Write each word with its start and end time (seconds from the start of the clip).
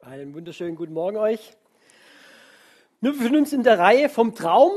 Einen 0.00 0.32
wunderschönen 0.32 0.76
guten 0.76 0.92
Morgen 0.92 1.16
euch. 1.16 1.54
Wir 3.00 3.10
befinden 3.10 3.38
uns 3.38 3.52
in 3.52 3.64
der 3.64 3.80
Reihe 3.80 4.08
vom 4.08 4.32
Traum 4.32 4.70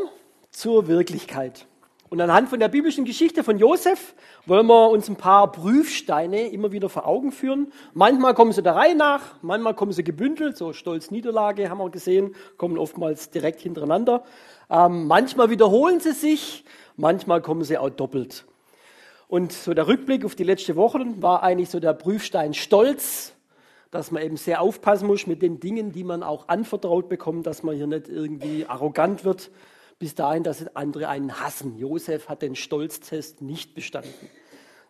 zur 0.50 0.88
Wirklichkeit. 0.88 1.68
Und 2.10 2.20
anhand 2.20 2.50
von 2.50 2.60
der 2.60 2.70
biblischen 2.70 3.05
Geschichte 3.05 3.44
von 3.44 3.60
Josef 3.60 4.15
wollen 4.47 4.65
wir 4.65 4.89
uns 4.89 5.07
ein 5.10 5.18
paar 5.18 5.52
Prüfsteine 5.52 6.49
immer 6.49 6.71
wieder 6.71 6.89
vor 6.89 7.05
Augen 7.05 7.31
führen. 7.31 7.71
Manchmal 7.94 8.34
kommen 8.34 8.52
sie 8.52 8.63
der 8.63 8.76
Reihe 8.76 8.96
nach, 8.96 9.36
manchmal 9.44 9.76
kommen 9.76 9.92
sie 9.92 10.04
gebündelt, 10.04 10.57
so 10.57 10.73
Stolz 10.73 11.12
Niederlage 11.12 11.70
haben 11.70 11.78
wir 11.78 11.92
gesehen, 11.92 12.36
kommen 12.58 12.80
oftmals 12.80 13.30
direkt 13.30 13.62
hintereinander. 13.62 14.24
Ähm, 14.72 15.06
manchmal 15.06 15.52
wiederholen 15.52 16.00
sie 16.00 16.14
sich, 16.14 16.66
manchmal 16.98 17.44
kommen 17.44 17.64
sie 17.64 17.78
auch 17.78 17.92
doppelt. 17.92 18.46
Und 19.28 19.54
so 19.54 19.76
der 19.76 19.86
Rückblick 19.86 20.26
auf 20.26 20.34
die 20.34 20.44
letzte 20.44 20.76
Woche 20.76 21.00
war 21.22 21.44
eigentlich 21.44 21.70
so 21.70 21.80
der 21.80 21.94
Prüfstein 21.94 22.56
Stolz, 22.56 23.36
dass 23.92 24.12
man 24.12 24.23
eben 24.23 24.38
sehr 24.38 24.62
aufpassen 24.62 25.05
muss 25.05 25.28
mit 25.28 25.42
den 25.42 25.60
Dingen, 25.60 25.92
die 25.92 26.05
man 26.05 26.24
auch 26.24 26.47
anvertraut 26.47 27.10
bekommt, 27.10 27.46
dass 27.46 27.61
man 27.61 27.75
hier 27.75 27.88
nicht 27.88 28.07
irgendwie 28.07 28.65
arrogant 28.65 29.25
wird, 29.25 29.52
bis 30.00 30.15
dahin, 30.15 30.43
dass 30.43 30.75
andere 30.75 31.10
einen 31.10 31.42
hassen. 31.42 31.78
Josef 31.78 32.30
hat 32.30 32.42
den 32.42 32.56
Stolztest 32.56 33.42
nicht 33.42 33.75
bestanden. 33.75 34.30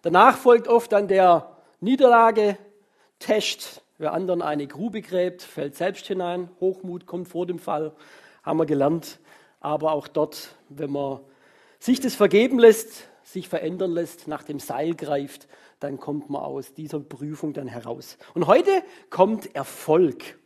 Danach 0.03 0.37
folgt 0.37 0.67
oft 0.67 0.91
dann 0.91 1.07
der 1.07 1.57
Niederlage-Test. 1.79 3.81
Wer 3.97 4.13
anderen 4.13 4.41
eine 4.41 4.67
Grube 4.67 5.01
gräbt, 5.01 5.41
fällt 5.41 5.75
selbst 5.75 6.07
hinein. 6.07 6.49
Hochmut 6.59 7.05
kommt 7.05 7.27
vor 7.27 7.45
dem 7.45 7.59
Fall, 7.59 7.93
haben 8.43 8.57
wir 8.57 8.65
gelernt. 8.65 9.19
Aber 9.59 9.91
auch 9.91 10.07
dort, 10.07 10.55
wenn 10.69 10.91
man 10.91 11.19
sich 11.79 11.99
das 11.99 12.15
vergeben 12.15 12.57
lässt, 12.57 13.07
sich 13.23 13.49
verändern 13.49 13.91
lässt, 13.91 14.27
nach 14.27 14.43
dem 14.43 14.59
Seil 14.59 14.95
greift, 14.95 15.47
dann 15.81 15.99
kommt 15.99 16.29
man 16.29 16.41
aus 16.41 16.73
dieser 16.73 16.99
Prüfung 16.99 17.53
dann 17.53 17.67
heraus. 17.67 18.17
Und 18.33 18.47
heute 18.47 18.83
kommt 19.09 19.53
Erfolg. 19.55 20.39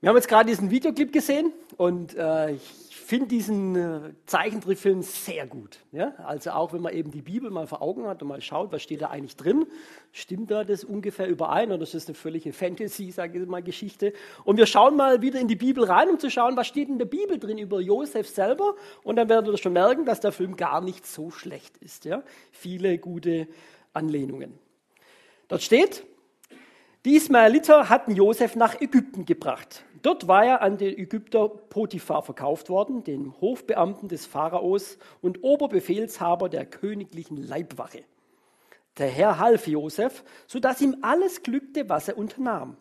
Wir 0.00 0.08
haben 0.08 0.16
jetzt 0.16 0.28
gerade 0.28 0.48
diesen 0.48 0.70
Videoclip 0.70 1.12
gesehen 1.12 1.52
und 1.76 2.14
äh, 2.14 2.52
ich 2.52 2.89
finde 3.10 3.26
diesen 3.26 3.74
äh, 3.74 4.12
Zeichentrickfilm 4.26 5.02
sehr 5.02 5.44
gut. 5.44 5.80
Ja? 5.90 6.14
Also 6.24 6.52
auch 6.52 6.72
wenn 6.72 6.80
man 6.80 6.94
eben 6.94 7.10
die 7.10 7.22
Bibel 7.22 7.50
mal 7.50 7.66
vor 7.66 7.82
Augen 7.82 8.06
hat 8.06 8.22
und 8.22 8.28
mal 8.28 8.40
schaut, 8.40 8.70
was 8.70 8.82
steht 8.82 9.02
da 9.02 9.08
eigentlich 9.08 9.34
drin, 9.34 9.66
stimmt 10.12 10.52
da 10.52 10.62
das 10.62 10.84
ungefähr 10.84 11.26
überein 11.26 11.72
oder 11.72 11.82
ist 11.82 11.92
das 11.92 12.06
eine 12.06 12.14
völlige 12.14 12.52
Fantasy, 12.52 13.10
sage 13.10 13.40
ich 13.40 13.48
mal, 13.48 13.64
Geschichte? 13.64 14.12
Und 14.44 14.58
wir 14.58 14.66
schauen 14.66 14.96
mal 14.96 15.22
wieder 15.22 15.40
in 15.40 15.48
die 15.48 15.56
Bibel 15.56 15.82
rein, 15.82 16.08
um 16.08 16.20
zu 16.20 16.30
schauen, 16.30 16.56
was 16.56 16.68
steht 16.68 16.88
in 16.88 16.98
der 16.98 17.06
Bibel 17.06 17.40
drin 17.40 17.58
über 17.58 17.80
Josef 17.80 18.28
selber 18.28 18.76
und 19.02 19.16
dann 19.16 19.28
werden 19.28 19.50
wir 19.50 19.58
schon 19.58 19.72
merken, 19.72 20.04
dass 20.04 20.20
der 20.20 20.30
Film 20.30 20.54
gar 20.54 20.80
nicht 20.80 21.04
so 21.04 21.32
schlecht 21.32 21.78
ist. 21.78 22.04
Ja? 22.04 22.22
Viele 22.52 22.96
gute 22.98 23.48
Anlehnungen. 23.92 24.56
Dort 25.48 25.62
steht, 25.62 26.04
die 27.04 27.16
Ismaeliter 27.16 27.88
hatten 27.88 28.14
Josef 28.14 28.56
nach 28.56 28.80
Ägypten 28.80 29.24
gebracht. 29.24 29.84
Dort 30.02 30.28
war 30.28 30.44
er 30.44 30.62
an 30.62 30.76
den 30.76 30.98
Ägypter 30.98 31.48
Potiphar 31.48 32.22
verkauft 32.22 32.68
worden, 32.68 33.04
dem 33.04 33.40
Hofbeamten 33.40 34.08
des 34.08 34.26
Pharaos 34.26 34.98
und 35.20 35.42
Oberbefehlshaber 35.42 36.48
der 36.48 36.66
königlichen 36.66 37.36
Leibwache. 37.36 38.04
Der 38.98 39.08
Herr 39.08 39.38
half 39.38 39.66
Josef, 39.66 40.24
sodass 40.46 40.80
ihm 40.80 40.96
alles 41.02 41.42
glückte, 41.42 41.88
was 41.88 42.08
er 42.08 42.18
unternahm. 42.18 42.76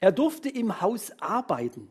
Er 0.00 0.12
durfte 0.12 0.48
im 0.48 0.80
Haus 0.80 1.12
arbeiten. 1.20 1.88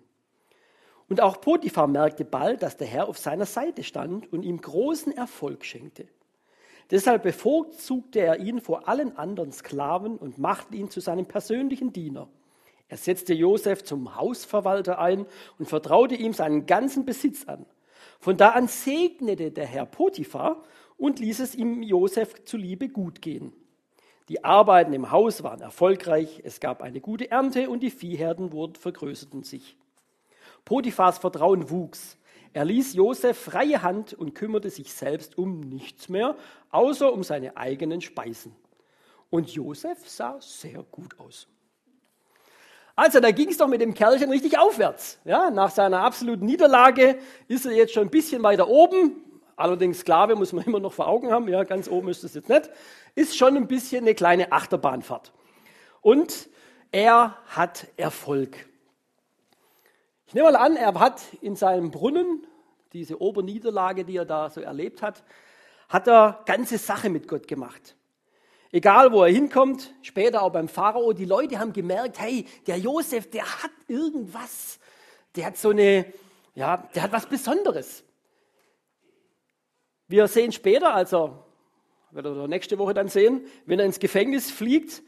Und 1.10 1.22
auch 1.22 1.42
Potiphar 1.42 1.88
merkte 1.88 2.26
bald, 2.26 2.62
dass 2.64 2.78
der 2.78 2.88
Herr 2.88 3.08
auf 3.08 3.18
seiner 3.18 3.46
Seite 3.46 3.84
stand 3.84 4.32
und 4.32 4.44
ihm 4.44 4.62
großen 4.62 5.12
Erfolg 5.16 5.66
schenkte. 5.66 6.08
Deshalb 6.92 7.24
bevorzugte 7.24 8.20
er 8.20 8.40
ihn 8.40 8.60
vor 8.60 8.88
allen 8.88 9.18
anderen 9.18 9.52
Sklaven 9.52 10.18
und 10.18 10.38
machte 10.38 10.76
ihn 10.76 10.90
zu 10.90 11.00
seinem 11.00 11.26
persönlichen 11.26 11.94
Diener. 11.94 12.28
Er 12.90 12.98
setzte 12.98 13.34
Josef 13.34 13.86
zum 13.86 14.18
Hausverwalter 14.18 15.00
ein 15.00 15.26
und 15.58 15.70
vertraute 15.70 16.16
ihm 16.16 16.34
seinen 16.34 16.66
ganzen 16.66 17.06
Besitz 17.06 17.48
an. 17.48 17.66
Von 18.20 18.36
da 18.36 18.50
an 18.50 18.68
segnete 18.68 19.52
der 19.52 19.66
Herr 19.66 19.86
Potiphar 19.86 20.62
und 20.98 21.20
ließ 21.20 21.40
es 21.40 21.56
ihm 21.56 21.82
Josef 21.82 22.44
zuliebe 22.44 22.90
gut 22.90 23.22
gehen. 23.22 23.54
Die 24.28 24.44
Arbeiten 24.44 24.94
im 24.94 25.12
Haus 25.12 25.44
waren 25.44 25.62
erfolgreich, 25.62 26.42
es 26.44 26.60
gab 26.60 26.82
eine 26.82 27.02
gute 27.02 27.32
Ernte 27.32 27.70
und 27.70 27.82
die 27.82 27.90
Viehherden 27.90 28.52
wurden, 28.52 28.76
vergrößerten 28.76 29.44
sich. 29.44 29.78
Potiphars 30.66 31.18
Vertrauen 31.18 31.70
wuchs. 31.70 32.18
Er 32.54 32.66
ließ 32.66 32.94
Josef 32.94 33.38
freie 33.38 33.82
Hand 33.82 34.14
und 34.14 34.36
kümmerte 34.36 34.70
sich 34.70 34.94
selbst 34.94 35.38
um 35.38 35.62
nichts 35.62 36.10
mehr, 36.10 36.36
außer 36.70 37.12
um 37.12 37.24
seine 37.24 37.56
eigenen 37.56 38.02
Speisen. 38.02 38.54
Und 39.30 39.50
Josef 39.50 40.08
sah 40.08 40.40
sehr 40.42 40.84
gut 40.92 41.18
aus. 41.20 41.48
Also, 42.96 43.22
da 43.22 43.32
ging 43.32 43.50
es 43.50 43.58
doch 43.58 43.68
mit 43.68 43.80
dem 43.80 43.94
Kerlchen 43.94 44.30
richtig 44.30 44.60
aufwärts. 44.60 45.20
Ja, 45.24 45.50
nach 45.50 45.72
seiner 45.72 46.02
absoluten 46.02 46.46
Niederlage 46.46 47.18
ist 47.48 47.66
er 47.66 47.72
jetzt 47.72 47.94
schon 47.94 48.08
ein 48.08 48.12
bisschen 48.12 48.44
weiter 48.44 48.68
oben. 48.68 49.24
Allerdings 49.56 50.00
Sklave 50.00 50.36
muss 50.36 50.52
man 50.52 50.66
immer 50.68 50.80
noch 50.80 50.94
vor 50.94 51.08
Augen 51.08 51.32
haben. 51.32 51.48
Ja, 51.48 51.64
ganz 51.64 51.88
oben 51.90 52.10
ist 52.10 52.24
es 52.24 52.34
jetzt 52.34 52.50
nicht. 52.50 52.70
Ist 53.16 53.38
schon 53.38 53.56
ein 53.56 53.68
bisschen 53.68 54.04
eine 54.04 54.14
kleine 54.14 54.52
Achterbahnfahrt. 54.52 55.32
Und 56.02 56.50
er 56.92 57.38
hat 57.48 57.88
Erfolg. 57.96 58.68
Ich 60.32 60.36
nehme 60.36 60.50
mal 60.50 60.56
an, 60.56 60.78
er 60.78 60.98
hat 60.98 61.22
in 61.42 61.58
seinem 61.58 61.92
Brunnen, 61.92 62.48
diese 62.94 63.22
Oberniederlage, 63.22 64.06
die 64.06 64.16
er 64.16 64.24
da 64.24 64.50
so 64.50 64.62
erlebt 64.62 65.02
hat, 65.02 65.26
hat 65.90 66.08
er 66.08 66.42
ganze 66.46 66.78
Sache 66.78 67.10
mit 67.10 67.28
Gott 67.28 67.50
gemacht. 67.50 67.98
Egal, 68.72 69.12
wo 69.12 69.26
er 69.26 69.30
hinkommt, 69.30 69.94
später 70.02 70.42
auch 70.42 70.54
beim 70.54 70.70
Pharao, 70.70 71.12
die 71.12 71.26
Leute 71.26 71.60
haben 71.60 71.74
gemerkt, 71.74 72.18
hey, 72.22 72.46
der 72.66 72.78
Josef, 72.78 73.30
der 73.30 73.44
hat 73.44 73.72
irgendwas. 73.90 74.80
Der 75.36 75.48
hat 75.48 75.58
so 75.58 75.72
eine, 75.72 76.06
ja, 76.56 76.78
der 76.96 77.04
hat 77.04 77.12
was 77.12 77.26
Besonderes. 77.26 78.06
Wir 80.08 80.30
sehen 80.30 80.54
später, 80.54 80.94
also, 80.94 81.44
werden 82.12 82.38
wir 82.38 82.48
nächste 82.48 82.78
Woche 82.78 82.94
dann 82.94 83.10
sehen, 83.10 83.46
wenn 83.66 83.80
er 83.80 83.86
ins 83.86 84.00
Gefängnis 84.00 84.50
fliegt, 84.50 85.04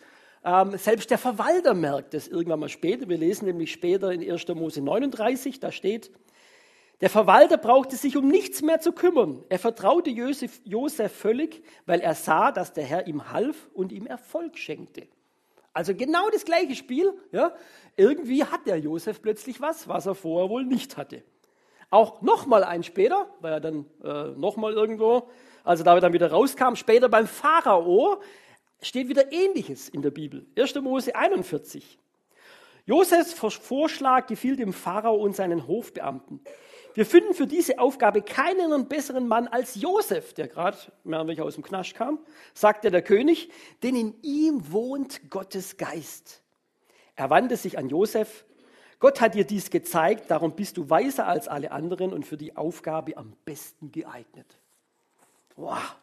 ähm, 0.45 0.77
selbst 0.77 1.09
der 1.09 1.17
Verwalter 1.17 1.73
merkt 1.73 2.13
es 2.13 2.27
irgendwann 2.27 2.59
mal 2.59 2.69
später. 2.69 3.07
Wir 3.07 3.17
lesen 3.17 3.45
nämlich 3.45 3.71
später 3.71 4.11
in 4.11 4.29
1. 4.29 4.47
Mose 4.49 4.81
39, 4.81 5.59
da 5.59 5.71
steht, 5.71 6.11
der 7.01 7.09
Verwalter 7.09 7.57
brauchte 7.57 7.95
sich 7.95 8.15
um 8.15 8.27
nichts 8.27 8.61
mehr 8.61 8.79
zu 8.79 8.93
kümmern. 8.93 9.43
Er 9.49 9.59
vertraute 9.59 10.09
Josef, 10.09 10.61
Josef 10.63 11.11
völlig, 11.11 11.63
weil 11.85 11.99
er 11.99 12.15
sah, 12.15 12.51
dass 12.51 12.73
der 12.73 12.85
Herr 12.85 13.07
ihm 13.07 13.31
half 13.31 13.69
und 13.73 13.91
ihm 13.91 14.05
Erfolg 14.05 14.57
schenkte. 14.57 15.07
Also 15.73 15.95
genau 15.95 16.29
das 16.29 16.45
gleiche 16.45 16.75
Spiel. 16.75 17.13
Ja? 17.31 17.53
Irgendwie 17.97 18.43
hat 18.43 18.67
der 18.67 18.77
Josef 18.77 19.21
plötzlich 19.21 19.59
was, 19.59 19.87
was 19.87 20.05
er 20.05 20.15
vorher 20.15 20.49
wohl 20.49 20.63
nicht 20.63 20.97
hatte. 20.97 21.23
Auch 21.89 22.21
nochmal 22.21 22.63
ein 22.63 22.83
später, 22.83 23.27
weil 23.39 23.53
er 23.53 23.59
dann 23.59 23.85
äh, 24.03 24.29
nochmal 24.39 24.73
irgendwo, 24.73 25.29
also 25.63 25.83
da 25.83 25.95
er 25.95 26.01
dann 26.01 26.13
wieder 26.13 26.31
rauskam, 26.31 26.75
später 26.75 27.09
beim 27.09 27.27
Pharao, 27.27 28.21
steht 28.83 29.09
wieder 29.09 29.31
Ähnliches 29.31 29.89
in 29.89 30.01
der 30.01 30.11
Bibel. 30.11 30.45
1. 30.57 30.75
Mose 30.75 31.15
41. 31.15 31.97
Josefs 32.85 33.33
Vorschlag 33.33 34.27
gefiel 34.27 34.55
dem 34.55 34.73
Pharao 34.73 35.15
und 35.15 35.35
seinen 35.35 35.67
Hofbeamten. 35.67 36.41
Wir 36.93 37.05
finden 37.05 37.33
für 37.33 37.47
diese 37.47 37.79
Aufgabe 37.79 38.21
keinen 38.21 38.87
besseren 38.87 39.27
Mann 39.27 39.47
als 39.47 39.75
Josef, 39.75 40.33
der 40.33 40.47
gerade 40.47 40.77
welcher 41.03 41.45
aus 41.45 41.55
dem 41.55 41.63
Knasch 41.63 41.93
kam, 41.93 42.19
sagte 42.53 42.91
der 42.91 43.01
König, 43.01 43.49
denn 43.81 43.95
in 43.95 44.21
ihm 44.21 44.71
wohnt 44.71 45.31
Gottes 45.31 45.77
Geist. 45.77 46.43
Er 47.15 47.29
wandte 47.29 47.57
sich 47.57 47.77
an 47.77 47.89
Josef. 47.89 48.45
Gott 48.99 49.21
hat 49.21 49.33
dir 49.33 49.43
dies 49.43 49.69
gezeigt, 49.69 50.29
darum 50.29 50.55
bist 50.55 50.77
du 50.77 50.89
weiser 50.89 51.27
als 51.27 51.47
alle 51.47 51.71
anderen 51.71 52.13
und 52.13 52.27
für 52.27 52.37
die 52.37 52.55
Aufgabe 52.55 53.17
am 53.17 53.33
besten 53.43 53.91
geeignet. 53.91 54.59
Wow, 55.55 55.95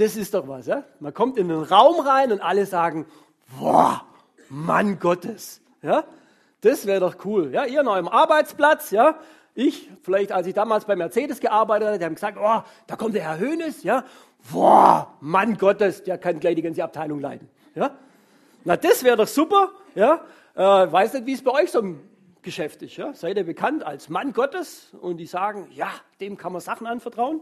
das 0.00 0.16
ist 0.16 0.34
doch 0.34 0.48
was. 0.48 0.66
Ja? 0.66 0.84
Man 0.98 1.12
kommt 1.12 1.36
in 1.36 1.50
einen 1.50 1.62
Raum 1.62 2.00
rein 2.00 2.32
und 2.32 2.40
alle 2.40 2.66
sagen, 2.66 3.06
wow, 3.58 4.00
Mann 4.48 4.98
Gottes. 4.98 5.60
Ja? 5.82 6.04
Das 6.62 6.86
wäre 6.86 7.00
doch 7.00 7.24
cool. 7.24 7.52
Ja? 7.52 7.66
Ihr 7.66 7.82
noch 7.82 7.96
im 7.96 8.08
Arbeitsplatz, 8.08 8.90
ja? 8.90 9.18
Ich, 9.54 9.90
vielleicht 10.02 10.32
als 10.32 10.46
ich 10.46 10.54
damals 10.54 10.84
bei 10.84 10.96
Mercedes 10.96 11.40
gearbeitet 11.40 11.88
habe, 11.88 11.98
die 11.98 12.04
haben 12.04 12.14
gesagt, 12.14 12.38
oh, 12.40 12.62
da 12.86 12.96
kommt 12.96 13.14
der 13.14 13.24
Herr 13.24 13.38
Hönes, 13.38 13.82
ja, 13.82 14.04
boah, 14.50 15.12
Mann 15.20 15.58
Gottes, 15.58 16.04
der 16.04 16.18
kann 16.18 16.38
gleich 16.38 16.54
die 16.54 16.62
ganze 16.62 16.84
Abteilung 16.84 17.20
leiten, 17.20 17.48
ja. 17.74 17.90
Na, 18.64 18.76
das 18.76 19.02
wäre 19.02 19.16
doch 19.16 19.26
super, 19.26 19.72
ja. 19.94 20.24
Äh, 20.54 20.62
weiß 20.62 21.14
nicht, 21.14 21.26
wie 21.26 21.32
es 21.32 21.42
bei 21.42 21.50
euch 21.50 21.72
so 21.72 21.80
im 21.80 22.00
Geschäft 22.42 22.80
ist, 22.82 22.96
ja. 22.96 23.12
Seid 23.12 23.36
ihr 23.36 23.44
bekannt 23.44 23.84
als 23.84 24.08
Mann 24.08 24.32
Gottes 24.32 24.94
und 25.00 25.16
die 25.16 25.26
sagen, 25.26 25.68
ja, 25.72 25.90
dem 26.20 26.36
kann 26.36 26.52
man 26.52 26.60
Sachen 26.60 26.86
anvertrauen. 26.86 27.40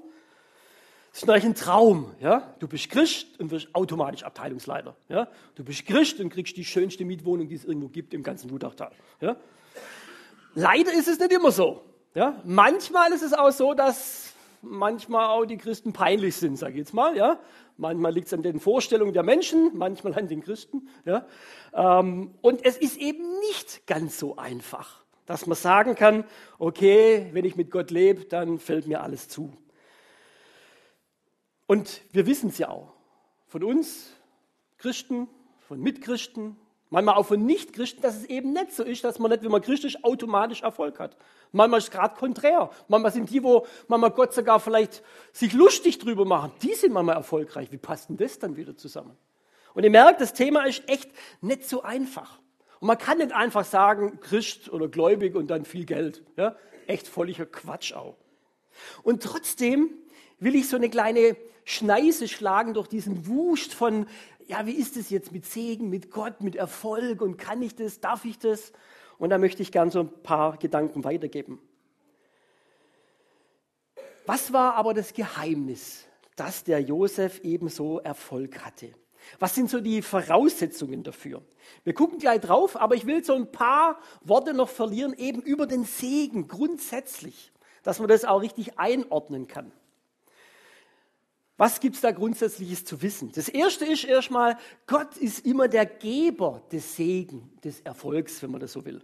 Das 1.26 1.38
ist 1.38 1.44
ein 1.44 1.54
Traum, 1.54 2.12
ja. 2.20 2.54
Du 2.58 2.68
bist 2.68 2.90
Christ 2.90 3.40
und 3.40 3.50
wirst 3.50 3.74
automatisch 3.74 4.22
Abteilungsleiter, 4.22 4.96
ja. 5.08 5.28
Du 5.54 5.64
bist 5.64 5.86
Christ 5.86 6.20
und 6.20 6.30
kriegst 6.30 6.56
die 6.56 6.64
schönste 6.64 7.04
Mietwohnung, 7.04 7.48
die 7.48 7.54
es 7.54 7.64
irgendwo 7.64 7.88
gibt 7.88 8.14
im 8.14 8.22
ganzen 8.22 8.50
Wutachtal, 8.50 8.92
ja. 9.20 9.36
Leider 10.54 10.92
ist 10.92 11.08
es 11.08 11.18
nicht 11.18 11.32
immer 11.32 11.52
so. 11.52 11.82
Ja? 12.14 12.40
Manchmal 12.44 13.12
ist 13.12 13.22
es 13.22 13.32
auch 13.32 13.52
so, 13.52 13.74
dass 13.74 14.32
manchmal 14.62 15.28
auch 15.28 15.44
die 15.44 15.56
Christen 15.56 15.92
peinlich 15.92 16.36
sind, 16.36 16.58
sage 16.58 16.72
ich 16.72 16.78
jetzt 16.78 16.94
mal. 16.94 17.16
Ja? 17.16 17.38
Manchmal 17.76 18.12
liegt 18.12 18.26
es 18.26 18.34
an 18.34 18.42
den 18.42 18.58
Vorstellungen 18.58 19.12
der 19.12 19.22
Menschen, 19.22 19.70
manchmal 19.74 20.14
an 20.14 20.26
den 20.26 20.42
Christen. 20.42 20.88
Ja? 21.04 21.26
Ähm, 21.72 22.34
und 22.40 22.64
es 22.64 22.76
ist 22.76 22.96
eben 22.96 23.22
nicht 23.48 23.86
ganz 23.86 24.18
so 24.18 24.36
einfach, 24.36 25.04
dass 25.26 25.46
man 25.46 25.56
sagen 25.56 25.94
kann, 25.94 26.24
okay, 26.58 27.28
wenn 27.32 27.44
ich 27.44 27.54
mit 27.54 27.70
Gott 27.70 27.90
lebe, 27.90 28.24
dann 28.24 28.58
fällt 28.58 28.88
mir 28.88 29.02
alles 29.02 29.28
zu. 29.28 29.52
Und 31.68 32.00
wir 32.12 32.26
wissen 32.26 32.48
es 32.48 32.56
ja 32.56 32.70
auch. 32.70 32.94
Von 33.46 33.62
uns, 33.62 34.10
Christen, 34.78 35.28
von 35.60 35.78
Mitchristen, 35.78 36.56
manchmal 36.88 37.16
auch 37.16 37.26
von 37.26 37.44
Nichtchristen, 37.44 38.00
dass 38.00 38.16
es 38.16 38.24
eben 38.24 38.54
nicht 38.54 38.72
so 38.72 38.82
ist, 38.82 39.04
dass 39.04 39.18
man 39.18 39.30
nicht, 39.30 39.44
wenn 39.44 39.50
man 39.50 39.60
Christ 39.60 39.84
ist, 39.84 40.02
automatisch 40.02 40.62
Erfolg 40.62 40.98
hat. 40.98 41.18
Manchmal 41.52 41.78
ist 41.78 41.84
es 41.84 41.90
gerade 41.90 42.16
konträr. 42.16 42.70
Manchmal 42.88 43.12
sind 43.12 43.28
die, 43.28 43.42
wo 43.42 43.66
manchmal 43.86 44.12
Gott 44.12 44.32
sogar 44.32 44.60
vielleicht 44.60 45.02
sich 45.32 45.52
lustig 45.52 45.98
drüber 45.98 46.24
machen, 46.24 46.52
die 46.62 46.72
sind 46.72 46.94
manchmal 46.94 47.16
erfolgreich. 47.16 47.70
Wie 47.70 47.76
passt 47.76 48.08
denn 48.08 48.16
das 48.16 48.38
dann 48.38 48.56
wieder 48.56 48.74
zusammen? 48.74 49.16
Und 49.74 49.84
ihr 49.84 49.90
merkt, 49.90 50.22
das 50.22 50.32
Thema 50.32 50.64
ist 50.64 50.88
echt 50.88 51.10
nicht 51.42 51.68
so 51.68 51.82
einfach. 51.82 52.38
Und 52.80 52.86
man 52.86 52.96
kann 52.96 53.18
nicht 53.18 53.32
einfach 53.32 53.66
sagen, 53.66 54.20
Christ 54.20 54.70
oder 54.70 54.88
gläubig 54.88 55.34
und 55.34 55.48
dann 55.48 55.66
viel 55.66 55.84
Geld. 55.84 56.24
Ja? 56.38 56.56
Echt 56.86 57.08
völliger 57.08 57.44
Quatsch 57.44 57.92
auch. 57.92 58.16
Und 59.02 59.22
trotzdem 59.22 59.90
will 60.38 60.54
ich 60.54 60.68
so 60.68 60.76
eine 60.76 60.88
kleine 60.88 61.36
Schneise 61.68 62.28
schlagen 62.28 62.72
durch 62.72 62.88
diesen 62.88 63.26
Wust 63.26 63.74
von, 63.74 64.06
ja, 64.46 64.64
wie 64.64 64.72
ist 64.72 64.96
es 64.96 65.10
jetzt 65.10 65.32
mit 65.32 65.44
Segen, 65.44 65.90
mit 65.90 66.10
Gott, 66.10 66.40
mit 66.40 66.56
Erfolg 66.56 67.20
und 67.20 67.36
kann 67.36 67.60
ich 67.60 67.74
das, 67.76 68.00
darf 68.00 68.24
ich 68.24 68.38
das? 68.38 68.72
Und 69.18 69.28
da 69.28 69.36
möchte 69.36 69.60
ich 69.60 69.70
gern 69.70 69.90
so 69.90 70.00
ein 70.00 70.22
paar 70.22 70.56
Gedanken 70.56 71.04
weitergeben. 71.04 71.60
Was 74.24 74.50
war 74.54 74.76
aber 74.76 74.94
das 74.94 75.12
Geheimnis, 75.12 76.06
dass 76.36 76.64
der 76.64 76.80
Josef 76.80 77.40
ebenso 77.42 77.98
Erfolg 77.98 78.64
hatte? 78.64 78.94
Was 79.38 79.54
sind 79.54 79.68
so 79.68 79.82
die 79.82 80.00
Voraussetzungen 80.00 81.02
dafür? 81.02 81.42
Wir 81.84 81.92
gucken 81.92 82.18
gleich 82.18 82.40
drauf, 82.40 82.80
aber 82.80 82.94
ich 82.94 83.04
will 83.04 83.22
so 83.22 83.34
ein 83.34 83.52
paar 83.52 84.00
Worte 84.22 84.54
noch 84.54 84.70
verlieren, 84.70 85.12
eben 85.12 85.42
über 85.42 85.66
den 85.66 85.84
Segen 85.84 86.48
grundsätzlich, 86.48 87.52
dass 87.82 87.98
man 87.98 88.08
das 88.08 88.24
auch 88.24 88.40
richtig 88.40 88.78
einordnen 88.78 89.48
kann. 89.48 89.70
Was 91.58 91.80
gibt 91.80 91.96
es 91.96 92.00
da 92.00 92.12
grundsätzliches 92.12 92.84
zu 92.84 93.02
wissen? 93.02 93.32
Das 93.34 93.48
erste 93.48 93.84
ist 93.84 94.04
erstmal, 94.04 94.56
Gott 94.86 95.16
ist 95.16 95.44
immer 95.44 95.66
der 95.66 95.86
Geber 95.86 96.62
des 96.70 96.94
Segen, 96.94 97.50
des 97.64 97.80
Erfolgs, 97.80 98.40
wenn 98.42 98.52
man 98.52 98.60
das 98.60 98.72
so 98.72 98.84
will. 98.84 99.02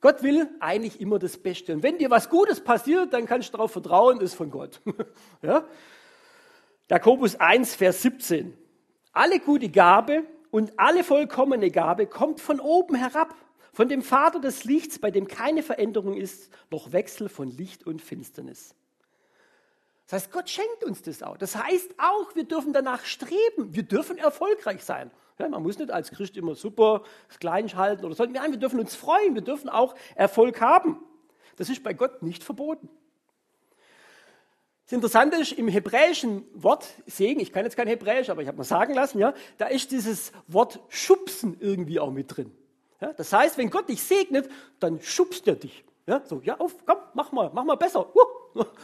Gott 0.00 0.22
will 0.22 0.48
eigentlich 0.60 1.00
immer 1.00 1.18
das 1.18 1.36
Beste. 1.36 1.72
Und 1.72 1.82
wenn 1.82 1.98
dir 1.98 2.10
was 2.10 2.30
Gutes 2.30 2.60
passiert, 2.60 3.12
dann 3.12 3.26
kannst 3.26 3.48
du 3.48 3.52
darauf 3.56 3.72
vertrauen, 3.72 4.20
ist 4.20 4.34
von 4.34 4.52
Gott. 4.52 4.80
ja? 5.42 5.64
Jakobus 6.88 7.34
1, 7.34 7.74
Vers 7.74 8.02
17. 8.02 8.56
Alle 9.12 9.40
gute 9.40 9.68
Gabe 9.68 10.22
und 10.52 10.78
alle 10.78 11.02
vollkommene 11.02 11.72
Gabe 11.72 12.06
kommt 12.06 12.40
von 12.40 12.60
oben 12.60 12.94
herab, 12.94 13.34
von 13.72 13.88
dem 13.88 14.02
Vater 14.02 14.38
des 14.38 14.62
Lichts, 14.62 15.00
bei 15.00 15.10
dem 15.10 15.26
keine 15.26 15.64
Veränderung 15.64 16.14
ist, 16.14 16.50
noch 16.70 16.92
Wechsel 16.92 17.28
von 17.28 17.50
Licht 17.50 17.84
und 17.84 18.00
Finsternis. 18.00 18.76
Das 20.06 20.22
heißt, 20.22 20.32
Gott 20.32 20.48
schenkt 20.48 20.84
uns 20.84 21.02
das 21.02 21.22
auch. 21.22 21.36
Das 21.36 21.56
heißt 21.56 21.94
auch, 21.98 22.34
wir 22.36 22.44
dürfen 22.44 22.72
danach 22.72 23.04
streben. 23.04 23.74
Wir 23.74 23.82
dürfen 23.82 24.18
erfolgreich 24.18 24.84
sein. 24.84 25.10
Ja, 25.38 25.48
man 25.48 25.62
muss 25.62 25.78
nicht 25.78 25.90
als 25.90 26.10
Christ 26.12 26.36
immer 26.36 26.54
super 26.54 27.02
klein 27.40 27.74
halten 27.74 28.04
oder 28.04 28.14
so. 28.14 28.24
Nein, 28.24 28.52
wir 28.52 28.58
dürfen 28.58 28.78
uns 28.78 28.94
freuen. 28.94 29.34
Wir 29.34 29.42
dürfen 29.42 29.68
auch 29.68 29.94
Erfolg 30.14 30.60
haben. 30.60 30.98
Das 31.56 31.68
ist 31.68 31.82
bei 31.82 31.92
Gott 31.92 32.22
nicht 32.22 32.44
verboten. 32.44 32.88
Das 34.84 34.92
Interessante 34.92 35.36
ist, 35.38 35.50
im 35.52 35.66
hebräischen 35.66 36.44
Wort 36.54 36.86
Segen, 37.06 37.40
ich 37.40 37.52
kann 37.52 37.64
jetzt 37.64 37.76
kein 37.76 37.88
Hebräisch, 37.88 38.30
aber 38.30 38.42
ich 38.42 38.46
habe 38.46 38.56
mal 38.56 38.62
sagen 38.62 38.94
lassen, 38.94 39.18
ja, 39.18 39.34
da 39.58 39.66
ist 39.66 39.90
dieses 39.90 40.30
Wort 40.46 40.78
schubsen 40.88 41.56
irgendwie 41.58 41.98
auch 41.98 42.12
mit 42.12 42.36
drin. 42.36 42.52
Ja, 43.00 43.12
das 43.12 43.32
heißt, 43.32 43.58
wenn 43.58 43.68
Gott 43.68 43.88
dich 43.88 44.00
segnet, 44.04 44.48
dann 44.78 45.00
schubst 45.00 45.48
er 45.48 45.56
dich. 45.56 45.84
Ja, 46.06 46.22
so, 46.24 46.40
ja, 46.44 46.60
auf, 46.60 46.76
komm, 46.86 46.98
mach 47.14 47.32
mal, 47.32 47.50
mach 47.52 47.64
mal 47.64 47.74
besser. 47.74 48.14
Uh, 48.14 48.20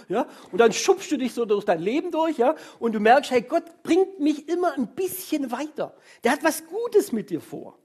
Ja? 0.09 0.27
Und 0.51 0.59
dann 0.59 0.73
schubst 0.73 1.11
du 1.11 1.17
dich 1.17 1.33
so 1.33 1.45
durch 1.45 1.65
dein 1.65 1.81
Leben 1.81 2.11
durch 2.11 2.39
ja? 2.39 2.55
und 2.79 2.93
du 2.93 3.01
merkst, 3.01 3.31
hey, 3.31 3.43
Gott 3.43 3.83
bringt 3.83 4.21
mich 4.21 4.49
immer 4.49 4.75
ein 4.75 4.95
bisschen 4.95 5.51
weiter. 5.51 5.95
Der 6.25 6.33
hat 6.33 6.45
was 6.45 6.67
Gutes 6.67 7.13
mit 7.13 7.31
dir 7.31 7.41
vor. 7.41 7.79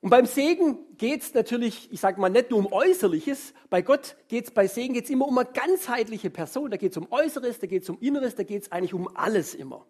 Und 0.00 0.10
beim 0.10 0.26
Segen 0.26 0.78
geht 0.96 1.22
es 1.22 1.34
natürlich, 1.34 1.92
ich 1.92 2.00
sage 2.00 2.20
mal, 2.20 2.28
nicht 2.28 2.50
nur 2.50 2.60
um 2.60 2.72
Äußerliches. 2.72 3.52
Bei 3.68 3.82
Gott 3.82 4.16
geht 4.28 4.44
es, 4.44 4.50
bei 4.52 4.68
Segen 4.68 4.94
geht 4.94 5.04
es 5.04 5.10
immer 5.10 5.26
um 5.26 5.36
eine 5.36 5.48
ganzheitliche 5.50 6.30
Person. 6.30 6.70
Da 6.70 6.76
geht 6.76 6.92
es 6.92 6.98
um 6.98 7.10
Äußeres, 7.10 7.58
da 7.58 7.66
geht 7.66 7.82
es 7.82 7.90
um 7.90 7.98
Inneres, 8.00 8.36
da 8.36 8.44
geht 8.44 8.62
es 8.62 8.72
eigentlich 8.72 8.94
um 8.94 9.08
alles 9.16 9.54
immer. 9.54 9.86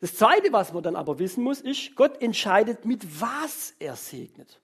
Das 0.00 0.16
Zweite, 0.16 0.52
was 0.52 0.72
man 0.72 0.82
dann 0.82 0.96
aber 0.96 1.20
wissen 1.20 1.44
muss, 1.44 1.60
ist, 1.60 1.94
Gott 1.94 2.20
entscheidet, 2.20 2.84
mit 2.84 3.20
was 3.20 3.72
er 3.78 3.94
segnet. 3.94 4.60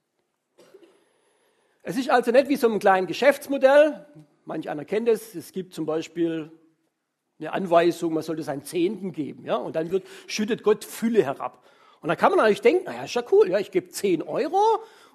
Es 1.88 1.96
ist 1.96 2.10
also 2.10 2.30
nicht 2.32 2.50
wie 2.50 2.56
so 2.56 2.70
ein 2.70 2.78
kleines 2.80 3.08
Geschäftsmodell. 3.08 4.04
Manch 4.44 4.68
einer 4.68 4.84
kennt 4.84 5.08
es. 5.08 5.34
Es 5.34 5.52
gibt 5.52 5.72
zum 5.72 5.86
Beispiel 5.86 6.52
eine 7.38 7.54
Anweisung, 7.54 8.12
man 8.12 8.22
sollte 8.22 8.42
seinen 8.42 8.62
Zehnten 8.62 9.10
geben. 9.12 9.46
Ja? 9.46 9.56
Und 9.56 9.74
dann 9.74 9.90
wird, 9.90 10.06
schüttet 10.26 10.62
Gott 10.62 10.84
Fülle 10.84 11.22
herab. 11.24 11.64
Und 12.02 12.08
dann 12.08 12.18
kann 12.18 12.30
man 12.30 12.40
natürlich 12.40 12.60
denken, 12.60 12.84
naja, 12.84 13.04
ist 13.04 13.14
ja 13.14 13.22
cool, 13.32 13.48
ja, 13.48 13.58
ich 13.58 13.70
gebe 13.70 13.88
10 13.88 14.20
Euro 14.22 14.60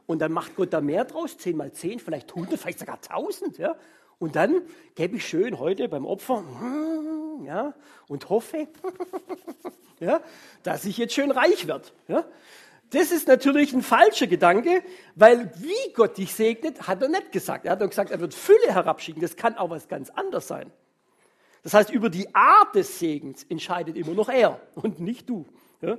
und 0.07 0.17
dann 0.17 0.31
macht 0.31 0.55
Gott 0.55 0.73
da 0.73 0.81
mehr 0.81 1.05
draus, 1.05 1.37
10 1.37 1.55
mal 1.55 1.71
10, 1.71 1.99
vielleicht 1.99 2.31
100, 2.31 2.59
vielleicht 2.59 2.79
sogar 2.79 2.95
1000. 2.95 3.59
Ja? 3.59 3.75
Und 4.17 4.35
dann 4.35 4.63
gebe 4.95 5.17
ich 5.17 5.27
schön 5.27 5.59
heute 5.59 5.87
beim 5.87 6.07
Opfer 6.07 6.43
ja, 7.45 7.75
und 8.07 8.29
hoffe, 8.29 8.67
ja, 9.99 10.21
dass 10.63 10.85
ich 10.85 10.97
jetzt 10.97 11.13
schön 11.13 11.29
reich 11.29 11.67
werde. 11.67 11.85
Ja? 12.07 12.25
Das 12.93 13.11
ist 13.11 13.27
natürlich 13.27 13.73
ein 13.73 13.81
falscher 13.81 14.27
Gedanke, 14.27 14.83
weil 15.15 15.51
wie 15.57 15.93
Gott 15.93 16.15
dich 16.15 16.33
segnet, 16.33 16.87
hat 16.87 17.01
er 17.01 17.09
nicht 17.09 17.31
gesagt. 17.31 17.65
Er 17.65 17.71
hat 17.71 17.79
nur 17.79 17.89
gesagt, 17.89 18.11
er 18.11 18.19
wird 18.19 18.35
Fülle 18.35 18.67
herabschicken. 18.67 19.19
Das 19.19 19.35
kann 19.35 19.57
auch 19.57 19.71
was 19.71 19.87
ganz 19.87 20.11
anderes 20.11 20.47
sein. 20.47 20.71
Das 21.63 21.73
heißt, 21.73 21.89
über 21.89 22.11
die 22.11 22.33
Art 22.35 22.75
des 22.75 22.99
Segens 22.99 23.45
entscheidet 23.49 23.97
immer 23.97 24.13
noch 24.13 24.29
er 24.29 24.59
und 24.75 24.99
nicht 24.99 25.27
du. 25.27 25.47
Ja? 25.81 25.97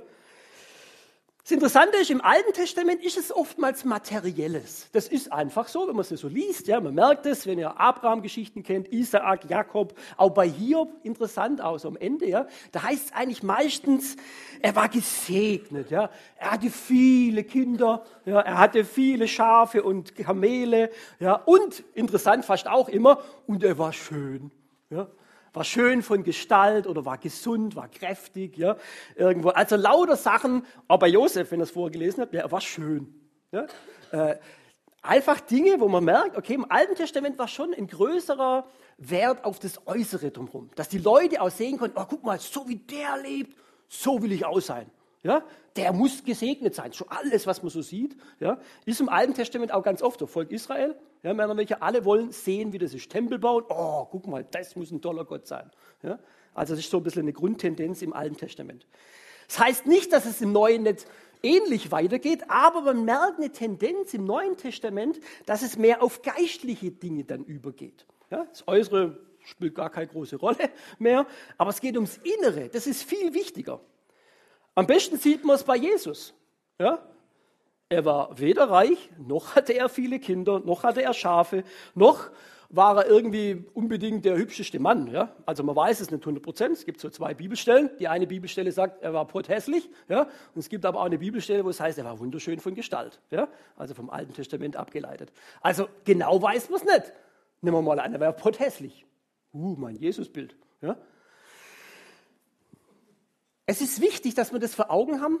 Das 1.45 1.51
Interessante 1.51 1.97
ist, 1.97 2.09
im 2.09 2.21
Alten 2.21 2.53
Testament 2.53 3.03
ist 3.03 3.19
es 3.19 3.31
oftmals 3.31 3.85
Materielles. 3.85 4.89
Das 4.93 5.07
ist 5.07 5.31
einfach 5.31 5.67
so, 5.67 5.87
wenn 5.87 5.95
man 5.95 6.03
es 6.03 6.09
so 6.09 6.27
liest. 6.27 6.65
Ja, 6.65 6.81
man 6.81 6.95
merkt 6.95 7.27
es, 7.27 7.45
wenn 7.45 7.59
ihr 7.59 7.79
Abraham-Geschichten 7.79 8.63
kennt, 8.63 8.91
Isaak, 8.91 9.47
Jakob, 9.47 9.93
auch 10.17 10.31
bei 10.31 10.49
Hiob, 10.49 10.89
interessant 11.03 11.61
aus 11.61 11.85
am 11.85 11.97
Ende. 11.97 12.27
Ja, 12.27 12.47
da 12.71 12.81
heißt 12.81 13.05
es 13.05 13.13
eigentlich 13.13 13.43
meistens, 13.43 14.15
er 14.59 14.75
war 14.75 14.89
gesegnet. 14.89 15.91
Ja, 15.91 16.09
er 16.35 16.49
hatte 16.49 16.71
viele 16.71 17.43
Kinder, 17.43 18.03
ja, 18.25 18.39
er 18.39 18.57
hatte 18.57 18.83
viele 18.83 19.27
Schafe 19.27 19.83
und 19.83 20.15
Kamele. 20.15 20.89
Ja, 21.19 21.35
und 21.35 21.83
interessant 21.93 22.43
fast 22.43 22.67
auch 22.67 22.89
immer, 22.89 23.19
und 23.45 23.63
er 23.63 23.77
war 23.77 23.93
schön. 23.93 24.49
Ja, 24.89 25.09
war 25.55 25.63
schön 25.63 26.01
von 26.01 26.23
Gestalt 26.23 26.87
oder 26.87 27.05
war 27.05 27.17
gesund, 27.17 27.75
war 27.75 27.87
kräftig, 27.87 28.57
ja, 28.57 28.77
irgendwo. 29.15 29.49
Also 29.49 29.75
lauter 29.75 30.15
Sachen, 30.15 30.65
auch 30.87 30.99
bei 30.99 31.07
Josef, 31.07 31.51
wenn 31.51 31.59
er 31.59 31.63
es 31.63 31.71
vorgelesen 31.71 32.21
hat, 32.21 32.33
ja, 32.33 32.41
er 32.41 32.51
war 32.51 32.61
schön. 32.61 33.13
Ja. 33.51 33.67
Äh, 34.11 34.37
einfach 35.01 35.39
Dinge, 35.39 35.79
wo 35.79 35.87
man 35.87 36.03
merkt, 36.03 36.37
okay, 36.37 36.53
im 36.55 36.69
Alten 36.69 36.95
Testament 36.95 37.37
war 37.37 37.47
schon 37.47 37.73
ein 37.73 37.87
größerer 37.87 38.65
Wert 38.97 39.45
auf 39.45 39.59
das 39.59 39.85
Äußere 39.87 40.31
drumherum. 40.31 40.69
Dass 40.75 40.89
die 40.89 40.97
Leute 40.97 41.41
auch 41.41 41.51
sehen 41.51 41.77
konnten, 41.77 41.97
oh, 41.97 42.05
guck 42.07 42.23
mal, 42.23 42.39
so 42.39 42.67
wie 42.67 42.77
der 42.77 43.17
lebt, 43.17 43.55
so 43.87 44.21
will 44.21 44.31
ich 44.31 44.45
auch 44.45 44.59
sein. 44.59 44.89
Ja, 45.25 45.43
der 45.75 45.91
muss 45.91 46.23
gesegnet 46.23 46.75
sein. 46.75 46.93
Schon 46.93 47.09
alles, 47.09 47.47
was 47.47 47.63
man 47.63 47.71
so 47.71 47.81
sieht, 47.81 48.15
ja, 48.39 48.59
ist 48.85 49.01
im 49.01 49.09
Alten 49.09 49.33
Testament 49.33 49.73
auch 49.73 49.81
ganz 49.81 50.03
oft. 50.03 50.21
Der 50.21 50.27
Volk 50.27 50.51
Israel, 50.51 50.95
ja, 51.23 51.33
Männer, 51.33 51.57
welche 51.57 51.81
alle 51.81 52.05
wollen 52.05 52.31
sehen, 52.31 52.73
wie 52.73 52.77
das 52.77 52.93
ist. 52.93 53.09
Tempel 53.09 53.39
bauen. 53.39 53.63
Oh, 53.69 54.05
guck 54.05 54.27
mal, 54.27 54.45
das 54.51 54.75
muss 54.75 54.91
ein 54.91 55.01
toller 55.01 55.25
Gott 55.25 55.47
sein. 55.47 55.71
Ja, 56.03 56.19
also 56.53 56.75
das 56.75 56.81
ist 56.81 56.91
so 56.91 56.97
ein 56.97 57.03
bisschen 57.03 57.23
eine 57.23 57.33
Grundtendenz 57.33 58.03
im 58.03 58.13
Alten 58.13 58.37
Testament. 58.37 58.85
Das 59.47 59.57
heißt 59.57 59.87
nicht, 59.87 60.13
dass 60.13 60.27
es 60.27 60.41
im 60.41 60.51
Neuen 60.51 60.83
nicht 60.83 61.07
ähnlich 61.41 61.91
weitergeht, 61.91 62.43
aber 62.47 62.81
man 62.81 63.03
merkt 63.03 63.39
eine 63.39 63.51
Tendenz 63.51 64.13
im 64.13 64.25
Neuen 64.25 64.57
Testament, 64.57 65.19
dass 65.47 65.63
es 65.63 65.75
mehr 65.75 66.03
auf 66.03 66.21
geistliche 66.21 66.91
Dinge 66.91 67.23
dann 67.23 67.43
übergeht. 67.43 68.05
Ja, 68.29 68.45
das 68.45 68.67
Äußere 68.67 69.17
spielt 69.43 69.73
gar 69.73 69.89
keine 69.89 70.05
große 70.05 70.35
Rolle 70.35 70.69
mehr, 70.99 71.25
aber 71.57 71.71
es 71.71 71.81
geht 71.81 71.95
ums 71.95 72.17
Innere. 72.17 72.69
Das 72.69 72.85
ist 72.85 73.01
viel 73.01 73.33
wichtiger. 73.33 73.81
Am 74.75 74.87
besten 74.87 75.17
sieht 75.17 75.43
man 75.45 75.55
es 75.55 75.63
bei 75.63 75.77
Jesus. 75.77 76.33
Ja? 76.79 76.99
Er 77.87 78.03
war 78.03 78.37
weder 78.37 78.69
reich, 78.69 79.09
noch 79.17 79.55
hatte 79.55 79.73
er 79.73 79.89
viele 79.89 80.19
Kinder, 80.19 80.59
noch 80.59 80.83
hatte 80.83 81.01
er 81.01 81.13
Schafe, 81.13 81.63
noch 81.93 82.29
war 82.69 82.97
er 82.97 83.09
irgendwie 83.09 83.63
unbedingt 83.73 84.25
der 84.25 84.35
hübscheste 84.35 84.79
Mann. 84.79 85.07
Ja? 85.07 85.33
Also 85.45 85.63
man 85.63 85.75
weiß 85.75 86.01
es 86.01 86.11
nicht 86.11 86.21
100 86.23 86.43
Prozent. 86.43 86.77
Es 86.77 86.85
gibt 86.85 86.99
so 86.99 87.09
zwei 87.09 87.33
Bibelstellen. 87.33 87.89
Die 87.99 88.07
eine 88.07 88.27
Bibelstelle 88.27 88.71
sagt, 88.71 89.01
er 89.01 89.13
war 89.13 89.25
pothässlich. 89.25 89.89
Ja? 90.09 90.23
Und 90.23 90.59
es 90.59 90.67
gibt 90.67 90.85
aber 90.85 90.99
auch 90.99 91.05
eine 91.05 91.19
Bibelstelle, 91.19 91.63
wo 91.63 91.69
es 91.69 91.79
heißt, 91.79 91.97
er 91.97 92.05
war 92.05 92.19
wunderschön 92.19 92.59
von 92.59 92.75
Gestalt. 92.75 93.21
Ja? 93.29 93.47
Also 93.77 93.93
vom 93.93 94.09
Alten 94.09 94.33
Testament 94.33 94.75
abgeleitet. 94.75 95.31
Also 95.61 95.87
genau 96.03 96.41
weiß 96.41 96.69
man 96.69 96.79
es 96.79 96.85
nicht. 96.85 97.13
Nehmen 97.61 97.77
wir 97.77 97.81
mal 97.81 97.99
an, 97.99 98.13
er 98.13 98.19
war 98.19 98.33
pothässlich. 98.33 99.05
Uh, 99.53 99.75
mein 99.77 99.95
Jesusbild. 99.95 100.55
Ja? 100.81 100.97
Es 103.65 103.81
ist 103.81 104.01
wichtig, 104.01 104.35
dass 104.35 104.51
wir 104.51 104.59
das 104.59 104.75
vor 104.75 104.91
Augen 104.91 105.21
haben, 105.21 105.39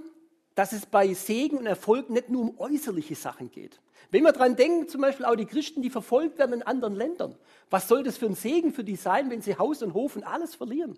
dass 0.55 0.71
es 0.71 0.85
bei 0.85 1.13
Segen 1.13 1.57
und 1.57 1.65
Erfolg 1.65 2.09
nicht 2.09 2.29
nur 2.29 2.41
um 2.41 2.59
äußerliche 2.59 3.15
Sachen 3.15 3.51
geht. 3.51 3.79
Wenn 4.09 4.23
wir 4.23 4.31
daran 4.31 4.55
denken, 4.55 4.87
zum 4.87 5.01
Beispiel 5.01 5.25
auch 5.25 5.35
die 5.35 5.45
Christen, 5.45 5.81
die 5.81 5.89
verfolgt 5.89 6.37
werden 6.39 6.53
in 6.53 6.63
anderen 6.63 6.95
Ländern, 6.95 7.35
was 7.69 7.87
soll 7.87 8.03
das 8.03 8.17
für 8.17 8.27
ein 8.27 8.35
Segen 8.35 8.73
für 8.73 8.83
die 8.83 8.95
sein, 8.95 9.29
wenn 9.29 9.41
sie 9.41 9.57
Haus 9.57 9.83
und 9.83 9.93
Hof 9.93 10.15
und 10.15 10.23
alles 10.23 10.55
verlieren? 10.55 10.97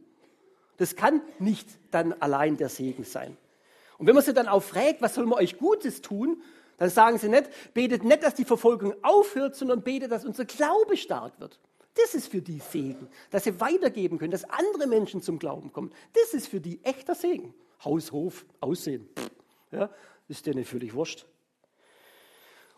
Das 0.77 0.95
kann 0.95 1.21
nicht 1.39 1.67
dann 1.91 2.13
allein 2.13 2.57
der 2.57 2.69
Segen 2.69 3.03
sein. 3.03 3.35
Und 3.97 4.05
wenn 4.05 4.13
man 4.13 4.23
sie 4.23 4.33
dann 4.33 4.47
auch 4.47 4.61
fragt, 4.61 5.01
was 5.01 5.15
soll 5.15 5.25
man 5.25 5.39
euch 5.39 5.57
Gutes 5.57 6.01
tun, 6.01 6.41
dann 6.77 6.89
sagen 6.91 7.17
sie 7.17 7.29
nicht, 7.29 7.49
betet 7.73 8.03
nicht, 8.03 8.21
dass 8.21 8.35
die 8.35 8.45
Verfolgung 8.45 8.93
aufhört, 9.01 9.55
sondern 9.55 9.81
betet, 9.81 10.11
dass 10.11 10.23
unser 10.23 10.45
Glaube 10.45 10.95
stark 10.95 11.39
wird. 11.39 11.59
Das 11.97 12.13
ist 12.13 12.27
für 12.27 12.41
die 12.41 12.59
Segen, 12.59 13.07
dass 13.31 13.45
sie 13.45 13.59
weitergeben 13.59 14.17
können, 14.17 14.31
dass 14.31 14.43
andere 14.49 14.87
Menschen 14.87 15.21
zum 15.21 15.39
Glauben 15.39 15.73
kommen. 15.73 15.91
Das 16.13 16.33
ist 16.33 16.47
für 16.47 16.61
die 16.61 16.83
echter 16.83 17.15
Segen. 17.15 17.53
Haus, 17.83 18.11
Hof, 18.11 18.45
Aussehen. 18.59 19.09
Ja, 19.71 19.89
ist 20.27 20.45
denen 20.45 20.63
völlig 20.65 20.93
wurscht. 20.93 21.25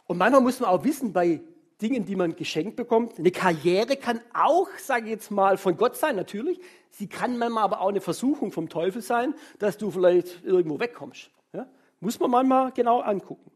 Und 0.07 0.17
manchmal 0.17 0.41
muss 0.41 0.59
man 0.59 0.69
auch 0.69 0.83
wissen, 0.83 1.13
bei 1.13 1.41
Dingen, 1.81 2.05
die 2.05 2.15
man 2.15 2.35
geschenkt 2.35 2.75
bekommt, 2.75 3.19
eine 3.19 3.31
Karriere 3.31 3.95
kann 3.95 4.19
auch, 4.33 4.69
sage 4.77 5.05
ich 5.05 5.11
jetzt 5.11 5.31
mal, 5.31 5.57
von 5.57 5.77
Gott 5.77 5.95
sein, 5.95 6.15
natürlich. 6.15 6.59
Sie 6.89 7.07
kann 7.07 7.37
manchmal 7.37 7.63
aber 7.63 7.81
auch 7.81 7.89
eine 7.89 8.01
Versuchung 8.01 8.51
vom 8.51 8.69
Teufel 8.69 9.01
sein, 9.01 9.33
dass 9.59 9.77
du 9.77 9.91
vielleicht 9.91 10.43
irgendwo 10.43 10.79
wegkommst. 10.79 11.29
Ja? 11.53 11.67
Muss 11.99 12.19
man 12.19 12.31
manchmal 12.31 12.71
genau 12.71 12.99
angucken. 12.99 13.49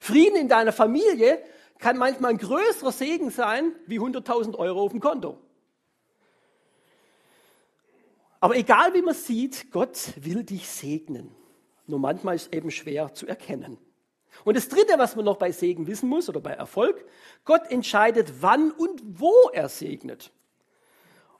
Frieden 0.00 0.36
in 0.36 0.48
deiner 0.48 0.72
Familie 0.72 1.40
kann 1.82 1.98
manchmal 1.98 2.30
ein 2.30 2.38
größerer 2.38 2.92
Segen 2.92 3.30
sein 3.30 3.74
wie 3.86 3.98
100.000 3.98 4.54
Euro 4.54 4.82
auf 4.82 4.92
dem 4.92 5.00
Konto. 5.00 5.36
Aber 8.38 8.56
egal 8.56 8.94
wie 8.94 9.02
man 9.02 9.14
sieht, 9.14 9.72
Gott 9.72 10.12
will 10.16 10.44
dich 10.44 10.68
segnen. 10.68 11.34
Nur 11.88 11.98
manchmal 11.98 12.36
ist 12.36 12.42
es 12.42 12.52
eben 12.52 12.70
schwer 12.70 13.12
zu 13.14 13.26
erkennen. 13.26 13.78
Und 14.44 14.56
das 14.56 14.68
Dritte, 14.68 14.94
was 14.96 15.16
man 15.16 15.24
noch 15.24 15.38
bei 15.38 15.50
Segen 15.50 15.88
wissen 15.88 16.08
muss 16.08 16.28
oder 16.28 16.40
bei 16.40 16.52
Erfolg, 16.52 17.04
Gott 17.44 17.68
entscheidet, 17.68 18.32
wann 18.40 18.70
und 18.70 19.02
wo 19.04 19.32
er 19.52 19.68
segnet. 19.68 20.30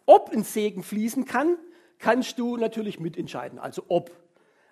Ob 0.06 0.30
ein 0.30 0.42
Segen 0.42 0.82
fließen 0.82 1.24
kann, 1.24 1.56
kannst 2.00 2.40
du 2.40 2.56
natürlich 2.56 2.98
mitentscheiden, 2.98 3.60
also 3.60 3.84
ob. 3.86 4.10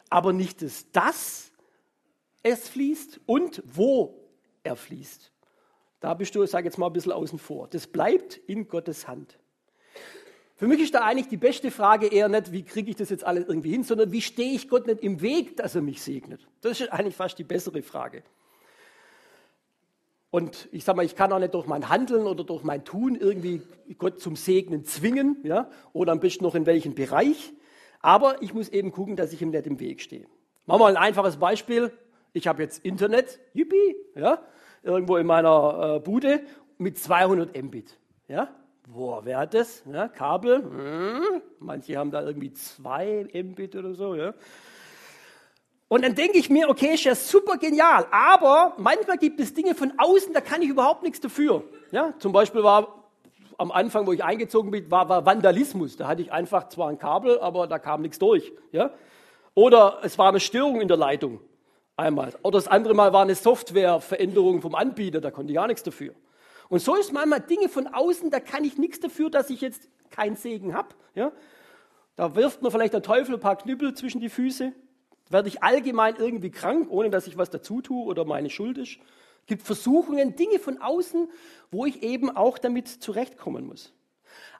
Aber 0.08 0.32
nicht 0.32 0.62
das, 0.62 0.90
dass 0.90 1.52
es 2.42 2.68
fließt 2.68 3.20
und 3.26 3.62
wo 3.64 4.28
er 4.64 4.74
fließt. 4.74 5.30
Da 6.00 6.14
bist 6.14 6.34
du, 6.34 6.44
sage 6.46 6.64
jetzt 6.66 6.78
mal, 6.78 6.86
ein 6.86 6.92
bisschen 6.92 7.12
außen 7.12 7.38
vor. 7.38 7.68
Das 7.68 7.86
bleibt 7.86 8.38
in 8.46 8.68
Gottes 8.68 9.06
Hand. 9.06 9.38
Für 10.56 10.66
mich 10.66 10.80
ist 10.80 10.94
da 10.94 11.04
eigentlich 11.04 11.28
die 11.28 11.36
beste 11.36 11.70
Frage 11.70 12.06
eher 12.06 12.28
nicht, 12.28 12.52
wie 12.52 12.62
kriege 12.62 12.90
ich 12.90 12.96
das 12.96 13.10
jetzt 13.10 13.24
alles 13.24 13.46
irgendwie 13.48 13.70
hin, 13.70 13.82
sondern 13.82 14.12
wie 14.12 14.20
stehe 14.20 14.52
ich 14.52 14.68
Gott 14.68 14.86
nicht 14.86 15.02
im 15.02 15.22
Weg, 15.22 15.56
dass 15.56 15.74
er 15.74 15.82
mich 15.82 16.02
segnet. 16.02 16.46
Das 16.60 16.80
ist 16.80 16.92
eigentlich 16.92 17.16
fast 17.16 17.38
die 17.38 17.44
bessere 17.44 17.82
Frage. 17.82 18.22
Und 20.30 20.68
ich 20.70 20.84
sage 20.84 20.96
mal, 20.96 21.04
ich 21.04 21.16
kann 21.16 21.32
auch 21.32 21.38
nicht 21.38 21.54
durch 21.54 21.66
mein 21.66 21.88
Handeln 21.88 22.26
oder 22.26 22.44
durch 22.44 22.62
mein 22.62 22.84
Tun 22.84 23.16
irgendwie 23.16 23.62
Gott 23.98 24.20
zum 24.20 24.36
Segnen 24.36 24.84
zwingen, 24.84 25.38
ja, 25.42 25.70
oder 25.92 26.12
am 26.12 26.20
besten 26.20 26.44
noch 26.44 26.54
in 26.54 26.66
welchem 26.66 26.94
Bereich. 26.94 27.52
Aber 28.00 28.40
ich 28.42 28.54
muss 28.54 28.68
eben 28.68 28.92
gucken, 28.92 29.16
dass 29.16 29.32
ich 29.32 29.42
ihm 29.42 29.50
nicht 29.50 29.66
im 29.66 29.80
Weg 29.80 30.00
stehe. 30.00 30.26
Machen 30.66 30.80
wir 30.80 30.84
mal 30.84 30.96
ein 30.96 31.02
einfaches 31.02 31.38
Beispiel 31.38 31.90
ich 32.32 32.46
habe 32.46 32.62
jetzt 32.62 32.84
Internet, 32.84 33.40
yippie, 33.54 33.96
ja, 34.14 34.42
irgendwo 34.82 35.16
in 35.16 35.26
meiner 35.26 35.96
äh, 35.96 36.00
Bude 36.00 36.40
mit 36.78 36.98
200 36.98 37.56
Mbit. 37.62 37.98
Ja? 38.28 38.48
Boah, 38.86 39.24
wer 39.24 39.38
hat 39.38 39.54
das? 39.54 39.82
Ja, 39.90 40.08
Kabel, 40.08 40.62
hm, 40.62 41.42
manche 41.58 41.96
haben 41.96 42.10
da 42.10 42.22
irgendwie 42.22 42.52
2 42.52 43.28
Mbit 43.32 43.76
oder 43.76 43.94
so. 43.94 44.14
Ja? 44.14 44.34
Und 45.88 46.04
dann 46.04 46.14
denke 46.14 46.38
ich 46.38 46.50
mir, 46.50 46.68
okay, 46.68 46.94
ist 46.94 47.04
ja 47.04 47.14
super 47.14 47.56
genial, 47.56 48.06
aber 48.10 48.74
manchmal 48.78 49.18
gibt 49.18 49.40
es 49.40 49.54
Dinge 49.54 49.74
von 49.74 49.92
außen, 49.98 50.32
da 50.32 50.40
kann 50.40 50.62
ich 50.62 50.68
überhaupt 50.68 51.02
nichts 51.02 51.20
dafür. 51.20 51.64
Ja? 51.90 52.14
Zum 52.18 52.32
Beispiel 52.32 52.62
war 52.62 53.00
am 53.58 53.70
Anfang, 53.70 54.06
wo 54.06 54.12
ich 54.12 54.24
eingezogen 54.24 54.70
bin, 54.70 54.90
war, 54.90 55.08
war 55.08 55.26
Vandalismus. 55.26 55.96
Da 55.96 56.08
hatte 56.08 56.22
ich 56.22 56.32
einfach 56.32 56.68
zwar 56.68 56.88
ein 56.88 56.98
Kabel, 56.98 57.38
aber 57.40 57.66
da 57.66 57.78
kam 57.78 58.00
nichts 58.00 58.18
durch. 58.18 58.52
Ja? 58.72 58.90
Oder 59.54 59.98
es 60.02 60.16
war 60.16 60.30
eine 60.30 60.40
Störung 60.40 60.80
in 60.80 60.88
der 60.88 60.96
Leitung. 60.96 61.40
Einmal. 62.00 62.32
Oder 62.42 62.58
das 62.58 62.66
andere 62.66 62.94
Mal 62.94 63.12
war 63.12 63.20
eine 63.20 63.34
Softwareveränderung 63.34 64.62
vom 64.62 64.74
Anbieter, 64.74 65.20
da 65.20 65.30
konnte 65.30 65.52
ich 65.52 65.56
gar 65.56 65.66
nichts 65.66 65.82
dafür. 65.82 66.14
Und 66.70 66.80
so 66.80 66.94
ist 66.94 67.12
manchmal 67.12 67.40
Dinge 67.40 67.68
von 67.68 67.86
außen, 67.86 68.30
da 68.30 68.40
kann 68.40 68.64
ich 68.64 68.78
nichts 68.78 69.00
dafür, 69.00 69.28
dass 69.28 69.50
ich 69.50 69.60
jetzt 69.60 69.86
keinen 70.10 70.34
Segen 70.34 70.72
habe. 70.72 70.88
Ja? 71.14 71.30
Da 72.16 72.34
wirft 72.34 72.62
mir 72.62 72.70
vielleicht 72.70 72.94
der 72.94 73.02
Teufel 73.02 73.34
ein 73.34 73.40
paar 73.40 73.56
Knüppel 73.56 73.92
zwischen 73.92 74.20
die 74.22 74.30
Füße. 74.30 74.72
Werde 75.28 75.48
ich 75.48 75.62
allgemein 75.62 76.16
irgendwie 76.16 76.50
krank, 76.50 76.88
ohne 76.90 77.10
dass 77.10 77.26
ich 77.26 77.36
was 77.36 77.50
dazu 77.50 77.82
tue 77.82 78.02
oder 78.06 78.24
meine 78.24 78.48
Schuld 78.48 78.78
ist. 78.78 78.96
Es 79.42 79.46
gibt 79.46 79.62
Versuchungen, 79.62 80.36
Dinge 80.36 80.58
von 80.58 80.78
außen, 80.78 81.28
wo 81.70 81.84
ich 81.84 82.02
eben 82.02 82.34
auch 82.34 82.56
damit 82.56 82.88
zurechtkommen 82.88 83.66
muss. 83.66 83.92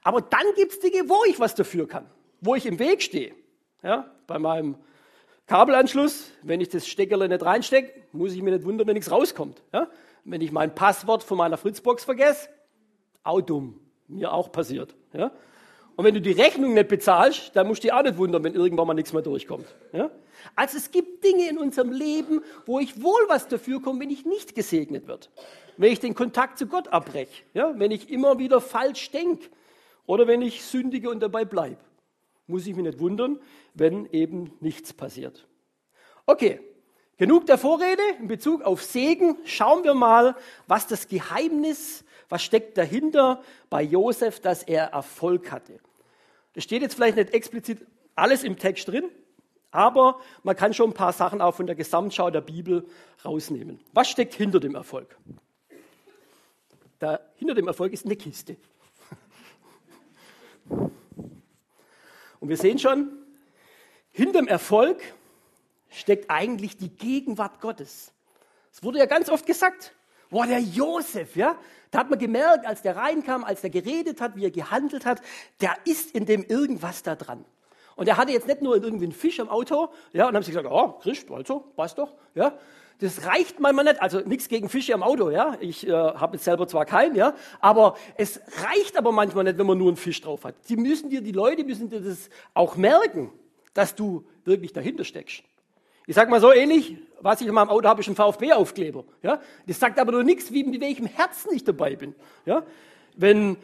Aber 0.02 0.20
dann 0.20 0.44
gibt 0.56 0.72
es 0.72 0.80
Dinge, 0.80 1.08
wo 1.08 1.24
ich 1.26 1.40
was 1.40 1.54
dafür 1.54 1.88
kann, 1.88 2.04
wo 2.42 2.54
ich 2.54 2.66
im 2.66 2.78
Weg 2.78 3.00
stehe. 3.00 3.34
Ja? 3.82 4.10
Bei 4.26 4.38
meinem 4.38 4.76
Kabelanschluss, 5.50 6.30
wenn 6.44 6.60
ich 6.60 6.68
das 6.68 6.86
Steckerle 6.86 7.28
nicht 7.28 7.44
reinstecke, 7.44 8.02
muss 8.12 8.32
ich 8.34 8.40
mir 8.40 8.52
nicht 8.52 8.64
wundern, 8.64 8.86
wenn 8.86 8.94
nichts 8.94 9.10
rauskommt. 9.10 9.64
Ja? 9.72 9.88
Wenn 10.22 10.42
ich 10.42 10.52
mein 10.52 10.76
Passwort 10.76 11.24
von 11.24 11.38
meiner 11.38 11.56
Fritzbox 11.56 12.04
vergesse, 12.04 12.48
auch 13.24 13.40
dumm. 13.40 13.80
Mir 14.06 14.32
auch 14.32 14.52
passiert. 14.52 14.94
Ja? 15.12 15.32
Und 15.96 16.04
wenn 16.04 16.14
du 16.14 16.20
die 16.20 16.30
Rechnung 16.30 16.74
nicht 16.74 16.86
bezahlst, 16.86 17.50
dann 17.54 17.66
musst 17.66 17.82
du 17.82 17.88
dich 17.88 17.92
auch 17.92 18.04
nicht 18.04 18.16
wundern, 18.16 18.44
wenn 18.44 18.54
irgendwann 18.54 18.86
mal 18.86 18.94
nichts 18.94 19.12
mehr 19.12 19.22
durchkommt. 19.22 19.66
Ja? 19.92 20.12
Also 20.54 20.76
es 20.76 20.92
gibt 20.92 21.24
Dinge 21.24 21.48
in 21.48 21.58
unserem 21.58 21.90
Leben, 21.90 22.42
wo 22.64 22.78
ich 22.78 23.02
wohl 23.02 23.22
was 23.26 23.48
dafür 23.48 23.82
komme, 23.82 23.98
wenn 23.98 24.10
ich 24.10 24.24
nicht 24.24 24.54
gesegnet 24.54 25.08
wird. 25.08 25.30
Wenn 25.76 25.92
ich 25.92 25.98
den 25.98 26.14
Kontakt 26.14 26.58
zu 26.58 26.68
Gott 26.68 26.86
abbreche. 26.86 27.42
Ja? 27.54 27.74
Wenn 27.76 27.90
ich 27.90 28.08
immer 28.08 28.38
wieder 28.38 28.60
falsch 28.60 29.10
denke. 29.10 29.48
Oder 30.06 30.28
wenn 30.28 30.42
ich 30.42 30.62
sündige 30.62 31.10
und 31.10 31.18
dabei 31.18 31.44
bleibe 31.44 31.78
muss 32.50 32.66
ich 32.66 32.74
mich 32.74 32.84
nicht 32.84 32.98
wundern, 32.98 33.38
wenn 33.74 34.06
eben 34.06 34.52
nichts 34.60 34.92
passiert. 34.92 35.46
Okay, 36.26 36.60
genug 37.16 37.46
der 37.46 37.58
Vorrede 37.58 38.02
in 38.18 38.28
Bezug 38.28 38.62
auf 38.62 38.82
Segen. 38.82 39.36
Schauen 39.44 39.84
wir 39.84 39.94
mal, 39.94 40.36
was 40.66 40.86
das 40.86 41.08
Geheimnis, 41.08 42.04
was 42.28 42.42
steckt 42.42 42.78
dahinter 42.78 43.42
bei 43.68 43.82
Josef, 43.82 44.40
dass 44.40 44.62
er 44.62 44.86
Erfolg 44.86 45.50
hatte. 45.50 45.80
Das 46.54 46.64
steht 46.64 46.82
jetzt 46.82 46.94
vielleicht 46.94 47.16
nicht 47.16 47.32
explizit 47.32 47.86
alles 48.14 48.44
im 48.44 48.58
Text 48.58 48.88
drin, 48.88 49.04
aber 49.70 50.20
man 50.42 50.56
kann 50.56 50.74
schon 50.74 50.90
ein 50.90 50.94
paar 50.94 51.12
Sachen 51.12 51.40
auch 51.40 51.54
von 51.54 51.66
der 51.66 51.76
Gesamtschau 51.76 52.30
der 52.30 52.40
Bibel 52.40 52.86
rausnehmen. 53.24 53.80
Was 53.92 54.10
steckt 54.10 54.34
hinter 54.34 54.60
dem 54.60 54.74
Erfolg? 54.74 55.16
Da, 56.98 57.20
hinter 57.36 57.54
dem 57.54 57.66
Erfolg 57.66 57.92
ist 57.92 58.04
eine 58.04 58.16
Kiste. 58.16 58.56
Und 62.40 62.48
wir 62.48 62.56
sehen 62.56 62.78
schon, 62.78 63.10
hinterm 64.12 64.48
Erfolg 64.48 65.00
steckt 65.90 66.30
eigentlich 66.30 66.76
die 66.76 66.90
Gegenwart 66.90 67.60
Gottes. 67.60 68.12
Es 68.72 68.82
wurde 68.82 68.98
ja 68.98 69.06
ganz 69.06 69.28
oft 69.28 69.46
gesagt, 69.46 69.94
boah, 70.30 70.46
der 70.46 70.60
Josef, 70.60 71.36
ja, 71.36 71.56
da 71.90 72.00
hat 72.00 72.10
man 72.10 72.18
gemerkt, 72.18 72.66
als 72.66 72.82
der 72.82 72.96
reinkam, 72.96 73.44
als 73.44 73.60
der 73.60 73.70
geredet 73.70 74.20
hat, 74.20 74.36
wie 74.36 74.44
er 74.44 74.50
gehandelt 74.50 75.04
hat, 75.04 75.20
der 75.60 75.74
ist 75.84 76.14
in 76.14 76.24
dem 76.24 76.44
irgendwas 76.44 77.02
da 77.02 77.16
dran. 77.16 77.44
Und 77.96 78.08
er 78.08 78.16
hatte 78.16 78.32
jetzt 78.32 78.46
nicht 78.46 78.62
nur 78.62 78.82
irgendwie 78.82 79.04
einen 79.04 79.12
Fisch 79.12 79.40
am 79.40 79.48
Auto, 79.48 79.88
ja, 80.12 80.28
und 80.28 80.34
haben 80.34 80.42
sie 80.42 80.52
gesagt, 80.52 80.68
oh, 80.70 80.92
Christ, 81.02 81.30
also, 81.30 81.60
passt 81.76 81.98
doch, 81.98 82.14
ja. 82.34 82.56
Das 83.00 83.24
reicht 83.26 83.60
manchmal 83.60 83.86
nicht, 83.86 84.02
also 84.02 84.20
nichts 84.20 84.48
gegen 84.48 84.68
Fische 84.68 84.92
am 84.94 85.02
Auto, 85.02 85.30
ja. 85.30 85.56
Ich 85.60 85.86
äh, 85.86 85.90
habe 85.90 86.36
jetzt 86.36 86.44
selber 86.44 86.68
zwar 86.68 86.84
keinen, 86.84 87.16
ja, 87.16 87.34
aber 87.58 87.96
es 88.16 88.40
reicht 88.62 88.96
aber 88.96 89.10
manchmal 89.10 89.44
nicht, 89.44 89.58
wenn 89.58 89.66
man 89.66 89.78
nur 89.78 89.88
einen 89.88 89.96
Fisch 89.96 90.20
drauf 90.20 90.44
hat. 90.44 90.54
Die 90.68 90.76
müssen 90.76 91.10
dir, 91.10 91.22
die 91.22 91.32
Leute 91.32 91.64
müssen 91.64 91.88
dir 91.88 92.00
das 92.00 92.30
auch 92.54 92.76
merken, 92.76 93.32
dass 93.74 93.94
du 93.94 94.24
wirklich 94.44 94.72
dahinter 94.72 95.04
steckst. 95.04 95.42
Ich 96.06 96.16
sage 96.16 96.30
mal 96.30 96.40
so 96.40 96.52
ähnlich, 96.52 96.96
was 97.20 97.40
ich 97.40 97.46
in 97.46 97.54
meinem 97.54 97.70
Auto 97.70 97.88
habe, 97.88 98.00
ist 98.00 98.08
ein 98.08 98.16
VfB-Aufkleber. 98.16 99.04
Ja? 99.22 99.40
Das 99.66 99.78
sagt 99.78 99.98
aber 99.98 100.12
nur 100.12 100.24
nichts, 100.24 100.52
wie, 100.52 100.64
mit 100.64 100.80
welchem 100.80 101.06
Herzen 101.06 101.50
ich 101.54 101.62
dabei 101.62 101.94
bin. 101.94 102.14
Ja? 102.46 102.64
Wenn 103.16 103.56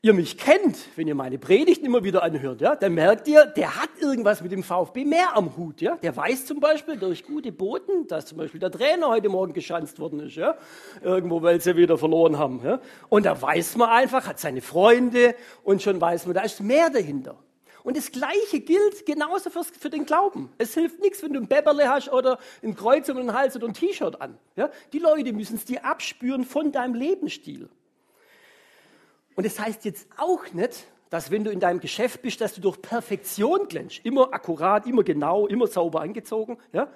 ihr 0.00 0.14
mich 0.14 0.36
kennt, 0.36 0.76
wenn 0.96 1.06
ihr 1.06 1.14
meine 1.14 1.38
Predigten 1.38 1.86
immer 1.86 2.04
wieder 2.04 2.22
anhört, 2.24 2.60
ja, 2.60 2.74
dann 2.74 2.94
merkt 2.94 3.28
ihr, 3.28 3.46
der 3.46 3.80
hat 3.80 3.90
irgendwas 4.00 4.42
mit 4.42 4.50
dem 4.50 4.64
VfB 4.64 5.04
mehr 5.04 5.36
am 5.36 5.56
Hut. 5.56 5.80
Ja? 5.80 5.96
Der 5.96 6.16
weiß 6.16 6.46
zum 6.46 6.60
Beispiel 6.60 6.96
durch 6.96 7.24
gute 7.24 7.52
Boten, 7.52 8.06
dass 8.08 8.26
zum 8.26 8.38
Beispiel 8.38 8.60
der 8.60 8.70
Trainer 8.70 9.08
heute 9.08 9.28
Morgen 9.28 9.52
geschanzt 9.52 9.98
worden 9.98 10.20
ist, 10.20 10.36
ja? 10.36 10.56
irgendwo, 11.02 11.40
weil 11.42 11.60
sie 11.60 11.76
wieder 11.76 11.96
verloren 11.98 12.38
haben. 12.38 12.60
Ja? 12.64 12.80
Und 13.08 13.26
da 13.26 13.40
weiß 13.40 13.76
man 13.76 13.88
einfach, 13.88 14.26
hat 14.26 14.40
seine 14.40 14.60
Freunde 14.60 15.34
und 15.62 15.82
schon 15.82 16.00
weiß 16.00 16.26
man, 16.26 16.34
da 16.34 16.42
ist 16.42 16.60
mehr 16.60 16.90
dahinter. 16.90 17.36
Und 17.84 17.96
das 17.96 18.12
Gleiche 18.12 18.60
gilt 18.60 19.06
genauso 19.06 19.50
für, 19.50 19.64
für 19.64 19.90
den 19.90 20.06
Glauben. 20.06 20.52
Es 20.58 20.74
hilft 20.74 21.00
nichts, 21.00 21.22
wenn 21.22 21.32
du 21.32 21.40
ein 21.40 21.48
Bäberle 21.48 21.88
hast 21.88 22.10
oder 22.12 22.38
ein 22.62 22.74
Kreuz 22.74 23.08
um 23.08 23.16
den 23.16 23.32
Hals 23.32 23.56
oder 23.56 23.66
ein 23.66 23.74
T-Shirt 23.74 24.20
an. 24.20 24.38
Ja? 24.56 24.70
Die 24.92 24.98
Leute 24.98 25.32
müssen 25.32 25.56
es 25.56 25.64
dir 25.64 25.84
abspüren 25.84 26.44
von 26.44 26.70
deinem 26.70 26.94
Lebensstil. 26.94 27.68
Und 29.34 29.46
das 29.46 29.58
heißt 29.58 29.84
jetzt 29.84 30.06
auch 30.16 30.52
nicht, 30.52 30.86
dass 31.10 31.30
wenn 31.30 31.44
du 31.44 31.50
in 31.50 31.60
deinem 31.60 31.80
Geschäft 31.80 32.22
bist, 32.22 32.40
dass 32.40 32.54
du 32.54 32.60
durch 32.60 32.80
Perfektion 32.80 33.68
glänzt. 33.68 34.00
Immer 34.04 34.32
akkurat, 34.32 34.86
immer 34.86 35.02
genau, 35.02 35.46
immer 35.46 35.66
sauber 35.66 36.00
angezogen. 36.00 36.58
Ja? 36.72 36.88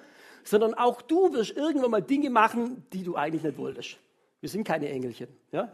Sondern 0.43 0.73
auch 0.73 1.01
du 1.01 1.33
wirst 1.33 1.51
irgendwann 1.51 1.91
mal 1.91 2.01
Dinge 2.01 2.29
machen, 2.29 2.85
die 2.93 3.03
du 3.03 3.15
eigentlich 3.15 3.43
nicht 3.43 3.57
wolltest. 3.57 3.97
Wir 4.39 4.49
sind 4.49 4.63
keine 4.63 4.89
Engelchen. 4.89 5.27
Ja? 5.51 5.71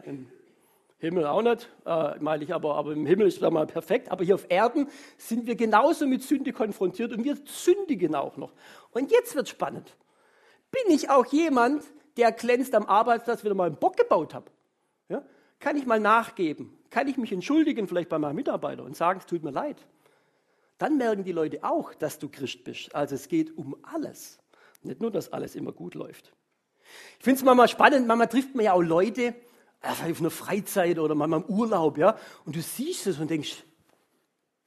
Himmel 1.04 1.26
auch 1.26 1.42
nicht, 1.42 1.70
äh, 1.86 2.18
meine 2.18 2.44
ich, 2.44 2.54
aber, 2.54 2.74
aber 2.74 2.92
im 2.92 3.06
Himmel 3.06 3.28
ist 3.28 3.42
es 3.42 3.50
mal 3.50 3.66
perfekt. 3.66 4.10
Aber 4.10 4.24
hier 4.24 4.34
auf 4.34 4.46
Erden 4.48 4.88
sind 5.16 5.46
wir 5.46 5.54
genauso 5.54 6.06
mit 6.06 6.22
Sünde 6.22 6.52
konfrontiert 6.52 7.12
und 7.12 7.24
wir 7.24 7.36
sündigen 7.44 8.14
auch 8.14 8.36
noch. 8.36 8.52
Und 8.90 9.10
jetzt 9.10 9.34
wird 9.34 9.48
spannend. 9.48 9.96
Bin 10.70 10.94
ich 10.94 11.10
auch 11.10 11.26
jemand, 11.26 11.84
der 12.16 12.32
glänzt 12.32 12.74
am 12.74 12.86
Arbeitsplatz, 12.86 13.44
ich 13.44 13.54
mal 13.54 13.66
einen 13.66 13.76
Bock 13.76 13.96
gebaut 13.96 14.34
habe? 14.34 14.50
Ja? 15.08 15.22
Kann 15.60 15.76
ich 15.76 15.86
mal 15.86 16.00
nachgeben? 16.00 16.76
Kann 16.90 17.08
ich 17.08 17.16
mich 17.16 17.32
entschuldigen, 17.32 17.86
vielleicht 17.86 18.08
bei 18.08 18.18
meinem 18.18 18.36
Mitarbeiter 18.36 18.84
und 18.84 18.96
sagen, 18.96 19.20
es 19.20 19.26
tut 19.26 19.42
mir 19.42 19.50
leid? 19.50 19.84
Dann 20.78 20.96
merken 20.96 21.24
die 21.24 21.32
Leute 21.32 21.62
auch, 21.62 21.94
dass 21.94 22.18
du 22.18 22.28
Christ 22.28 22.64
bist. 22.64 22.94
Also 22.94 23.14
es 23.14 23.28
geht 23.28 23.56
um 23.56 23.76
alles. 23.82 24.38
Nicht 24.82 25.00
nur, 25.00 25.10
dass 25.10 25.32
alles 25.32 25.54
immer 25.54 25.72
gut 25.72 25.94
läuft. 25.94 26.32
Ich 27.18 27.24
finde 27.24 27.38
es 27.38 27.44
manchmal 27.44 27.68
spannend, 27.68 28.06
manchmal 28.06 28.28
trifft 28.28 28.54
man 28.54 28.64
ja 28.64 28.72
auch 28.72 28.82
Leute, 28.82 29.34
äh, 29.84 30.10
auf 30.10 30.20
einer 30.20 30.30
Freizeit 30.30 30.98
oder 30.98 31.14
manchmal 31.14 31.40
im 31.42 31.46
Urlaub, 31.46 31.98
ja, 31.98 32.16
und 32.44 32.56
du 32.56 32.60
siehst 32.60 33.06
es 33.06 33.18
und 33.18 33.30
denkst, 33.30 33.64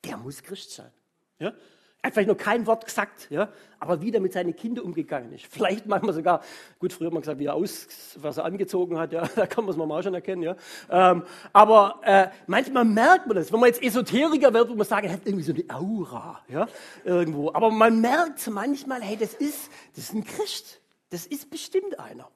der 0.05 0.17
muss 0.17 0.43
Christ 0.43 0.71
sein. 0.71 0.91
Ja? 1.39 1.53
Er 2.01 2.07
hat 2.07 2.13
vielleicht 2.13 2.29
noch 2.29 2.37
kein 2.37 2.67
Wort 2.67 2.85
gesagt, 2.85 3.27
ja, 3.31 3.49
aber 3.79 4.01
wie 4.01 4.11
der 4.11 4.21
mit 4.21 4.31
seinen 4.31 4.55
Kindern 4.55 4.85
umgegangen 4.85 5.33
ist. 5.33 5.47
Vielleicht 5.47 5.87
manchmal 5.87 6.13
sogar, 6.13 6.41
gut, 6.79 6.93
früher 6.93 7.07
hat 7.07 7.13
man 7.13 7.21
gesagt, 7.21 7.39
wie 7.39 7.45
er 7.45 7.55
aus, 7.55 7.87
was 8.15 8.37
er 8.37 8.45
angezogen 8.45 8.99
hat, 8.99 9.11
ja, 9.11 9.27
da 9.35 9.47
kann 9.47 9.65
man 9.65 9.71
es 9.71 9.77
mal 9.77 10.03
schon 10.03 10.13
erkennen, 10.13 10.43
ja. 10.43 10.55
Ähm, 10.89 11.23
aber 11.51 11.99
äh, 12.03 12.27
manchmal 12.45 12.85
merkt 12.85 13.25
man 13.25 13.35
das, 13.35 13.51
wenn 13.51 13.59
man 13.59 13.67
jetzt 13.67 13.81
Esoteriker 13.81 14.53
wird, 14.53 14.69
wo 14.69 14.75
man 14.75 14.85
sagt, 14.85 15.05
er 15.05 15.13
hat 15.13 15.21
irgendwie 15.25 15.43
so 15.43 15.53
eine 15.53 15.65
Aura, 15.73 16.39
ja, 16.47 16.67
irgendwo. 17.03 17.51
Aber 17.53 17.71
man 17.71 17.99
merkt 17.99 18.47
manchmal, 18.47 19.01
hey, 19.01 19.17
das 19.17 19.33
ist, 19.33 19.69
das 19.95 20.05
ist 20.05 20.13
ein 20.13 20.23
Christ. 20.23 20.79
Das 21.09 21.25
ist 21.25 21.49
bestimmt 21.49 21.99
einer. 21.99 22.29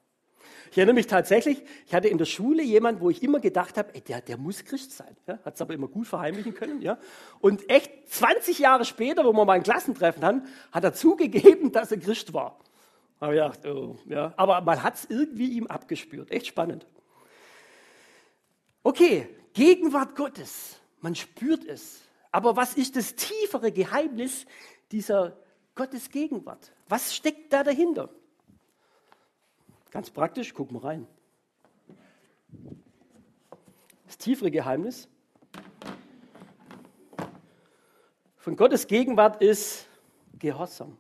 Ich 0.72 0.78
erinnere 0.78 0.96
mich 0.96 1.08
tatsächlich, 1.08 1.62
ich 1.86 1.94
hatte 1.94 2.08
in 2.08 2.18
der 2.18 2.26
Schule 2.26 2.64
jemanden, 2.64 3.02
wo 3.02 3.10
ich 3.10 3.22
immer 3.22 3.42
gedacht 3.42 3.78
habe, 3.78 3.94
ey, 3.94 4.00
der, 4.00 4.22
der 4.22 4.38
muss 4.38 4.64
Christ 4.64 4.94
sein. 4.94 5.18
Ja, 5.28 5.38
Hat 5.44 5.56
es 5.56 5.62
aber 5.62 5.74
immer 5.74 5.90
gut 5.90 6.08
verheimlichen 6.08 6.54
können. 6.54 6.82
Ja. 6.82 6.98
Und 7.42 7.70
echt 7.70 7.92
20 8.10 8.58
Jahre 8.58 8.86
später, 8.86 9.26
wo 9.26 9.34
wir 9.34 9.44
mal 9.44 9.54
ein 9.54 9.64
Klassentreffen 9.64 10.24
hatten, 10.24 10.44
hat 10.72 10.86
er 10.86 10.94
zugegeben, 10.94 11.74
dass 11.74 11.92
er 11.92 12.00
Christ 12.00 12.34
war. 12.34 12.58
Aber, 13.20 13.34
ja, 13.34 13.52
oh, 13.66 13.98
ja. 14.06 14.34
aber 14.38 14.62
man 14.62 14.82
hat 14.82 14.96
es 14.96 15.06
irgendwie 15.10 15.50
ihm 15.50 15.68
abgespürt. 15.68 16.32
Echt 16.32 16.48
spannend. 16.48 16.88
Okay, 18.82 19.28
Gegenwart 19.54 20.16
Gottes. 20.16 20.78
Man 21.02 21.16
spürt 21.16 21.66
es. 21.66 22.00
Aber 22.32 22.56
was 22.56 22.76
ist 22.76 22.96
das 22.96 23.16
tiefere 23.16 23.74
Geheimnis 23.74 24.46
dieser 24.94 25.38
Gottes 25.76 26.10
Gegenwart? 26.10 26.72
Was 26.88 27.14
steckt 27.14 27.52
da 27.52 27.66
dahinter? 27.66 28.10
Ganz 29.92 30.10
praktisch, 30.10 30.54
guck 30.54 30.72
mal 30.72 30.80
rein. 30.80 31.08
Das 34.06 34.18
tiefere 34.18 34.50
Geheimnis 34.50 35.10
von 38.38 38.56
Gottes 38.56 38.88
Gegenwart 38.88 39.42
ist 39.42 39.88
Gehorsam. 40.40 40.98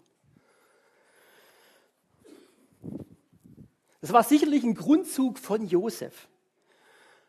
Das 4.01 4.11
war 4.11 4.23
sicherlich 4.23 4.63
ein 4.63 4.75
Grundzug 4.75 5.39
von 5.39 5.65
Josef. 5.65 6.27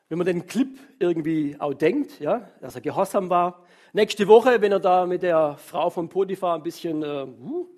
Wenn 0.08 0.18
man 0.18 0.26
den 0.26 0.46
Clip 0.46 0.78
irgendwie 0.98 1.56
auch 1.60 1.74
denkt, 1.74 2.18
ja, 2.18 2.50
dass 2.60 2.74
er 2.74 2.80
gehorsam 2.80 3.30
war. 3.30 3.64
Nächste 3.92 4.26
Woche, 4.26 4.60
wenn 4.60 4.72
er 4.72 4.80
da 4.80 5.06
mit 5.06 5.22
der 5.22 5.56
Frau 5.58 5.90
von 5.90 6.08
Potiphar 6.08 6.56
ein 6.56 6.62
bisschen 6.62 7.02
äh, 7.02 7.24
uh, 7.24 7.68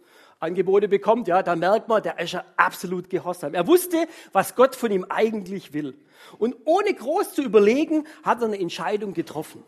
Angebote 0.44 0.88
bekommt, 0.88 1.28
ja, 1.28 1.42
da 1.42 1.56
merkt 1.56 1.88
man, 1.88 2.02
der 2.02 2.18
ist 2.18 2.32
ja 2.32 2.44
absolut 2.56 3.10
gehorsam. 3.10 3.54
Er 3.54 3.66
wusste, 3.66 4.07
was 4.33 4.54
Gott 4.54 4.76
von 4.76 4.90
ihm 4.92 5.07
eigentlich 5.09 5.72
will. 5.72 5.96
Und 6.38 6.57
ohne 6.64 6.94
groß 6.94 7.35
zu 7.35 7.42
überlegen, 7.42 8.07
hat 8.22 8.40
er 8.40 8.46
eine 8.46 8.61
Entscheidung 8.61 9.14
getroffen. 9.14 9.62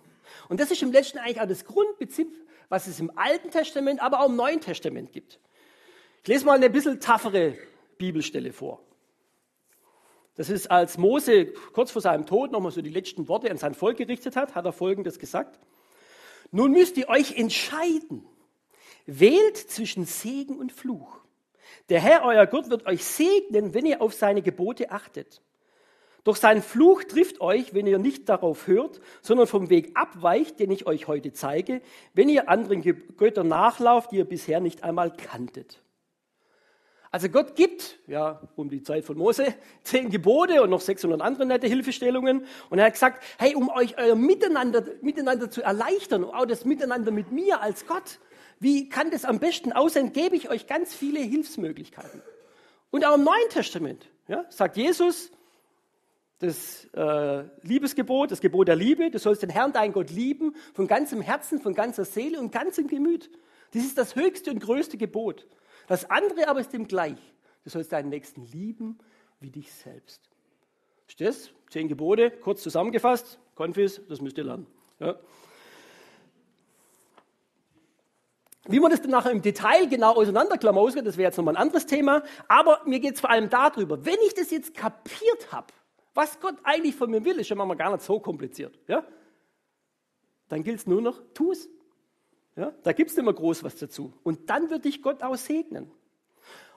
Und 0.48 0.60
das 0.60 0.70
ist 0.70 0.82
im 0.82 0.92
letzten 0.92 1.18
eigentlich 1.18 1.40
auch 1.40 1.48
das 1.48 1.64
Grundprinzip, 1.64 2.28
was 2.68 2.86
es 2.86 3.00
im 3.00 3.10
Alten 3.16 3.50
Testament, 3.50 4.00
aber 4.00 4.20
auch 4.20 4.28
im 4.28 4.36
Neuen 4.36 4.60
Testament 4.60 5.12
gibt. 5.12 5.40
Ich 6.22 6.28
lese 6.28 6.44
mal 6.44 6.56
eine 6.56 6.70
bisschen 6.70 7.00
taffere 7.00 7.54
Bibelstelle 7.98 8.52
vor. 8.52 8.80
Das 10.36 10.50
ist, 10.50 10.70
als 10.70 10.98
Mose 10.98 11.46
kurz 11.72 11.90
vor 11.90 12.02
seinem 12.02 12.26
Tod 12.26 12.52
nochmal 12.52 12.70
so 12.70 12.82
die 12.82 12.90
letzten 12.90 13.26
Worte 13.28 13.50
an 13.50 13.56
sein 13.56 13.74
Volk 13.74 13.96
gerichtet 13.96 14.36
hat, 14.36 14.54
hat 14.54 14.64
er 14.64 14.72
Folgendes 14.72 15.18
gesagt. 15.18 15.58
Nun 16.50 16.72
müsst 16.72 16.96
ihr 16.96 17.08
euch 17.08 17.36
entscheiden, 17.38 18.26
Wählt 19.06 19.56
zwischen 19.56 20.04
Segen 20.04 20.58
und 20.58 20.72
Fluch. 20.72 21.20
Der 21.88 22.00
Herr, 22.00 22.24
euer 22.24 22.46
Gott, 22.46 22.70
wird 22.70 22.86
euch 22.86 23.04
segnen, 23.04 23.72
wenn 23.72 23.86
ihr 23.86 24.02
auf 24.02 24.14
seine 24.14 24.42
Gebote 24.42 24.90
achtet. 24.90 25.40
Doch 26.24 26.34
sein 26.34 26.60
Fluch 26.60 27.04
trifft 27.04 27.40
euch, 27.40 27.72
wenn 27.72 27.86
ihr 27.86 27.98
nicht 27.98 28.28
darauf 28.28 28.66
hört, 28.66 29.00
sondern 29.22 29.46
vom 29.46 29.70
Weg 29.70 29.92
abweicht, 29.94 30.58
den 30.58 30.72
ich 30.72 30.84
euch 30.84 31.06
heute 31.06 31.32
zeige, 31.32 31.80
wenn 32.14 32.28
ihr 32.28 32.48
anderen 32.48 32.82
Göttern 33.16 33.46
nachlauft, 33.46 34.10
die 34.10 34.16
ihr 34.16 34.24
bisher 34.24 34.58
nicht 34.58 34.82
einmal 34.82 35.16
kanntet. 35.16 35.84
Also 37.16 37.30
Gott 37.30 37.56
gibt, 37.56 37.98
ja, 38.08 38.42
um 38.56 38.68
die 38.68 38.82
Zeit 38.82 39.06
von 39.06 39.16
Mose, 39.16 39.54
zehn 39.84 40.10
Gebote 40.10 40.60
und 40.60 40.68
noch 40.68 40.82
600 40.82 41.22
andere 41.22 41.46
nette 41.46 41.66
Hilfestellungen. 41.66 42.44
Und 42.68 42.78
er 42.78 42.84
hat 42.84 42.92
gesagt, 42.92 43.24
hey, 43.38 43.54
um 43.54 43.70
euch 43.70 43.96
euer 43.96 44.14
Miteinander, 44.14 44.84
Miteinander 45.00 45.50
zu 45.50 45.62
erleichtern, 45.62 46.24
auch 46.24 46.44
das 46.44 46.66
Miteinander 46.66 47.12
mit 47.12 47.32
mir 47.32 47.62
als 47.62 47.86
Gott, 47.86 48.18
wie 48.60 48.90
kann 48.90 49.10
das 49.10 49.24
am 49.24 49.38
besten 49.38 49.72
aussehen? 49.72 50.12
Gebe 50.12 50.36
ich 50.36 50.50
euch 50.50 50.66
ganz 50.66 50.94
viele 50.94 51.20
Hilfsmöglichkeiten. 51.20 52.20
Und 52.90 53.06
auch 53.06 53.14
im 53.14 53.24
Neuen 53.24 53.48
Testament 53.48 54.10
ja, 54.28 54.44
sagt 54.50 54.76
Jesus, 54.76 55.30
das 56.40 56.86
äh, 56.92 57.44
Liebesgebot, 57.62 58.30
das 58.30 58.42
Gebot 58.42 58.68
der 58.68 58.76
Liebe, 58.76 59.10
du 59.10 59.18
sollst 59.18 59.42
den 59.42 59.48
Herrn, 59.48 59.72
dein 59.72 59.94
Gott, 59.94 60.10
lieben, 60.10 60.54
von 60.74 60.86
ganzem 60.86 61.22
Herzen, 61.22 61.62
von 61.62 61.72
ganzer 61.72 62.04
Seele 62.04 62.38
und 62.38 62.52
ganzem 62.52 62.88
Gemüt. 62.88 63.30
Das 63.72 63.84
ist 63.84 63.96
das 63.96 64.16
höchste 64.16 64.50
und 64.50 64.60
größte 64.60 64.98
Gebot. 64.98 65.46
Das 65.86 66.08
andere 66.10 66.48
aber 66.48 66.60
ist 66.60 66.72
dem 66.72 66.88
gleich. 66.88 67.18
Du 67.64 67.70
sollst 67.70 67.92
deinen 67.92 68.08
Nächsten 68.08 68.44
lieben 68.46 68.98
wie 69.40 69.50
dich 69.50 69.72
selbst. 69.72 70.28
Stehst? 71.08 71.52
Zehn 71.70 71.88
Gebote, 71.88 72.30
kurz 72.30 72.62
zusammengefasst. 72.62 73.38
Konfis, 73.54 74.00
das 74.08 74.20
müsst 74.20 74.38
ihr 74.38 74.44
lernen. 74.44 74.66
Ja. 74.98 75.18
Wie 78.68 78.80
man 78.80 78.90
das 78.90 79.00
dann 79.00 79.12
nachher 79.12 79.30
im 79.30 79.42
Detail 79.42 79.86
genau 79.86 80.14
auseinanderklamausert, 80.14 81.06
das 81.06 81.16
wäre 81.16 81.28
jetzt 81.28 81.36
nochmal 81.36 81.54
ein 81.54 81.62
anderes 81.62 81.86
Thema. 81.86 82.24
Aber 82.48 82.82
mir 82.84 82.98
geht 82.98 83.14
es 83.14 83.20
vor 83.20 83.30
allem 83.30 83.48
darüber, 83.48 84.04
wenn 84.04 84.18
ich 84.26 84.34
das 84.34 84.50
jetzt 84.50 84.74
kapiert 84.74 85.52
habe, 85.52 85.68
was 86.14 86.40
Gott 86.40 86.56
eigentlich 86.64 86.96
von 86.96 87.10
mir 87.10 87.24
will, 87.24 87.38
ist 87.38 87.46
schon 87.46 87.58
mal 87.58 87.72
gar 87.74 87.92
nicht 87.92 88.02
so 88.02 88.18
kompliziert. 88.18 88.78
Ja? 88.88 89.06
Dann 90.48 90.64
gilt 90.64 90.78
es 90.78 90.86
nur 90.86 91.00
noch, 91.00 91.22
tu 91.34 91.52
es. 91.52 91.68
Ja? 92.56 92.72
Da 92.82 92.92
gibt 92.92 93.10
es 93.10 93.16
nicht 93.16 93.24
mehr 93.24 93.34
groß 93.34 93.62
was 93.62 93.76
dazu. 93.76 94.12
Und 94.22 94.50
dann 94.50 94.70
wird 94.70 94.84
dich 94.84 95.02
Gott 95.02 95.22
auch 95.22 95.36
segnen. 95.36 95.90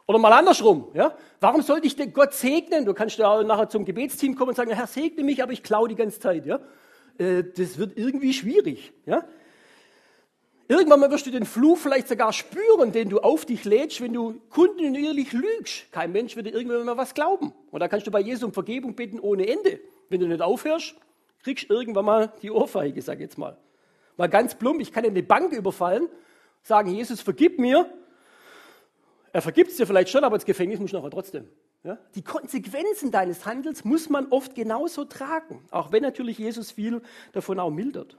Oder 0.06 0.20
mal 0.20 0.34
andersrum. 0.34 0.88
Ja? 0.94 1.16
Warum 1.40 1.62
sollte 1.62 1.88
ich 1.88 1.96
denn 1.96 2.14
Gott 2.14 2.34
segnen? 2.34 2.86
Du 2.86 2.94
kannst 2.94 3.18
ja 3.18 3.44
nachher 3.44 3.70
zum 3.70 3.86
Gebetsteam 3.86 4.36
kommen 4.36 4.50
und 4.50 4.56
sagen, 4.56 4.72
Herr, 4.72 4.88
segne 4.88 5.24
mich, 5.24 5.42
aber 5.42 5.54
ich 5.54 5.64
klaue 5.64 5.88
die 5.88 5.96
ganze 5.96 6.20
Zeit. 6.20 6.46
Ja? 6.46 6.60
Äh, 7.18 7.44
das 7.44 7.78
wird 7.78 7.98
irgendwie 7.98 8.34
schwierig. 8.34 8.92
Ja? 9.06 9.24
Irgendwann 10.68 11.00
mal 11.00 11.10
wirst 11.10 11.26
du 11.26 11.32
den 11.32 11.46
Fluch 11.46 11.78
vielleicht 11.78 12.08
sogar 12.08 12.34
spüren, 12.34 12.92
den 12.92 13.10
du 13.10 13.20
auf 13.20 13.46
dich 13.46 13.66
lädst, 13.66 14.02
wenn 14.02 14.14
du 14.14 14.40
kontinuierlich 14.50 15.32
lügst. 15.32 15.92
Kein 15.92 16.12
Mensch 16.12 16.36
wird 16.36 16.46
dir 16.46 16.54
irgendwann 16.54 16.86
mal 16.86 16.98
was 16.98 17.14
glauben. 17.14 17.54
Und 17.72 17.80
da 17.80 17.88
kannst 17.88 18.06
du 18.06 18.12
bei 18.12 18.20
Jesus 18.20 18.44
um 18.44 18.54
Vergebung 18.54 18.96
bitten 18.96 19.20
ohne 19.20 19.48
Ende. 19.48 19.80
Wenn 20.10 20.20
du 20.20 20.28
nicht 20.28 20.42
aufhörst, 20.42 20.96
kriegst 21.44 21.70
du 21.70 21.74
irgendwann 21.74 22.06
mal 22.06 22.34
die 22.42 22.52
Ohrfeige, 22.52 23.02
sag 23.02 23.16
ich 23.16 23.22
jetzt 23.22 23.38
mal. 23.38 23.58
Mal 24.20 24.28
ganz 24.28 24.54
plump, 24.54 24.82
ich 24.82 24.92
kann 24.92 25.06
in 25.06 25.12
eine 25.12 25.24
Bank 25.24 25.54
überfallen, 25.54 26.10
sagen, 26.62 26.90
Jesus, 26.90 27.22
vergib 27.22 27.58
mir. 27.58 27.90
Er 29.32 29.42
vergibt 29.42 29.72
es 29.72 29.78
dir 29.78 29.88
vielleicht 29.88 30.10
schon, 30.10 30.26
aber 30.26 30.36
ins 30.36 30.44
Gefängnis 30.44 30.78
musst 30.78 30.92
du 30.92 30.98
nachher 30.98 31.10
trotzdem. 31.10 31.48
Ja? 31.86 31.98
Die 32.16 32.22
Konsequenzen 32.22 33.12
deines 33.12 33.46
Handels 33.46 33.86
muss 33.86 34.10
man 34.10 34.28
oft 34.30 34.56
genauso 34.56 35.06
tragen, 35.06 35.64
auch 35.72 35.94
wenn 35.94 36.04
natürlich 36.04 36.38
Jesus 36.38 36.70
viel 36.70 37.02
davon 37.32 37.62
auch 37.62 37.70
mildert. 37.70 38.18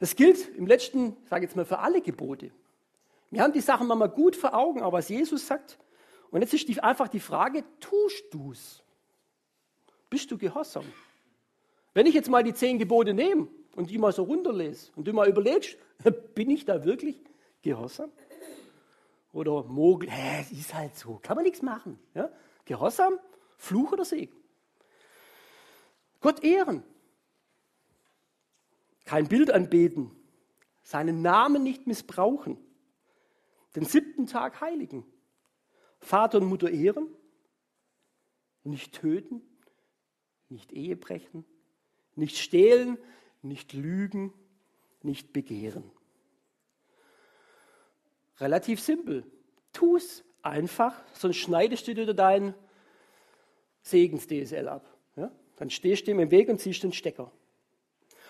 Das 0.00 0.16
gilt 0.16 0.48
im 0.56 0.66
letzten, 0.66 1.16
sage 1.30 1.44
ich 1.44 1.50
jetzt 1.50 1.56
mal, 1.56 1.64
für 1.64 1.78
alle 1.78 2.00
Gebote. 2.00 2.50
Wir 3.30 3.40
haben 3.40 3.52
die 3.52 3.60
Sachen 3.60 3.86
mal 3.86 4.08
gut 4.08 4.34
vor 4.34 4.52
Augen, 4.52 4.82
aber 4.82 4.98
was 4.98 5.08
Jesus 5.08 5.46
sagt, 5.46 5.78
und 6.32 6.40
jetzt 6.40 6.52
ist 6.52 6.66
die, 6.66 6.80
einfach 6.80 7.06
die 7.06 7.20
Frage, 7.20 7.62
tust 7.78 8.24
du 8.32 8.50
es? 8.50 8.82
Bist 10.10 10.28
du 10.32 10.36
gehorsam? 10.36 10.86
Wenn 11.94 12.06
ich 12.06 12.14
jetzt 12.14 12.28
mal 12.28 12.42
die 12.42 12.52
zehn 12.52 12.80
Gebote 12.80 13.14
nehme 13.14 13.46
und 13.76 13.90
die 13.90 13.98
mal 13.98 14.12
so 14.12 14.24
runterlese 14.24 14.90
und 14.96 15.06
du 15.06 15.12
mal 15.12 15.28
überlegst, 15.28 15.76
bin 16.34 16.50
ich 16.50 16.64
da 16.64 16.84
wirklich 16.84 17.20
gehorsam? 17.62 18.10
Oder 19.32 19.64
Mogel, 19.64 20.10
hä, 20.10 20.40
es 20.40 20.50
ist 20.50 20.74
halt 20.74 20.96
so, 20.96 21.20
kann 21.22 21.36
man 21.36 21.44
nichts 21.44 21.60
machen. 21.60 21.98
Ja? 22.14 22.30
Gehorsam, 22.64 23.18
Fluch 23.58 23.92
oder 23.92 24.04
Segen? 24.04 24.34
Gott 26.20 26.42
ehren, 26.42 26.82
kein 29.04 29.28
Bild 29.28 29.50
anbeten, 29.50 30.10
seinen 30.82 31.20
Namen 31.20 31.62
nicht 31.62 31.86
missbrauchen, 31.86 32.58
den 33.76 33.84
siebten 33.84 34.26
Tag 34.26 34.60
heiligen, 34.62 35.04
Vater 36.00 36.38
und 36.38 36.46
Mutter 36.46 36.70
ehren, 36.70 37.08
nicht 38.64 38.94
töten, 38.94 39.42
nicht 40.48 40.72
Ehe 40.72 40.96
brechen, 40.96 41.44
nicht 42.14 42.38
stehlen, 42.38 42.98
nicht 43.48 43.72
lügen, 43.72 44.32
nicht 45.02 45.32
begehren. 45.32 45.90
Relativ 48.38 48.80
simpel. 48.80 49.24
Tu 49.72 49.96
es 49.96 50.24
einfach, 50.42 50.94
sonst 51.12 51.36
schneidest 51.36 51.86
du 51.88 51.94
dir 51.94 52.12
dein 52.12 52.54
Segens-DSL 53.82 54.68
ab. 54.68 54.86
Ja? 55.16 55.30
Dann 55.56 55.70
stehst 55.70 56.06
du 56.06 56.10
ihm 56.10 56.20
im 56.20 56.30
Weg 56.30 56.48
und 56.48 56.60
ziehst 56.60 56.82
den 56.82 56.92
Stecker. 56.92 57.30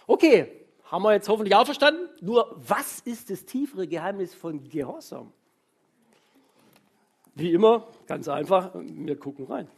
Okay, 0.06 0.66
haben 0.84 1.02
wir 1.02 1.12
jetzt 1.12 1.28
hoffentlich 1.28 1.54
auch 1.54 1.64
verstanden. 1.64 2.08
Nur, 2.20 2.54
was 2.56 3.00
ist 3.00 3.30
das 3.30 3.44
tiefere 3.44 3.88
Geheimnis 3.88 4.34
von 4.34 4.68
Gehorsam? 4.68 5.32
Wie 7.34 7.52
immer, 7.52 7.86
ganz 8.06 8.28
einfach, 8.28 8.70
wir 8.74 9.18
gucken 9.18 9.46
rein. 9.46 9.68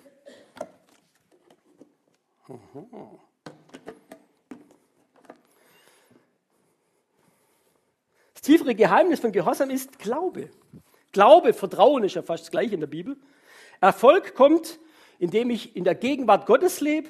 Das 8.38 8.42
tiefere 8.42 8.76
Geheimnis 8.76 9.18
von 9.18 9.32
Gehorsam 9.32 9.68
ist 9.68 9.98
Glaube. 9.98 10.48
Glaube, 11.10 11.52
Vertrauen 11.52 12.04
ist 12.04 12.14
ja 12.14 12.22
fast 12.22 12.44
das 12.44 12.50
gleiche 12.52 12.74
in 12.74 12.80
der 12.80 12.86
Bibel. 12.86 13.16
Erfolg 13.80 14.36
kommt, 14.36 14.78
indem 15.18 15.50
ich 15.50 15.74
in 15.74 15.82
der 15.82 15.96
Gegenwart 15.96 16.46
Gottes 16.46 16.80
lebe. 16.80 17.08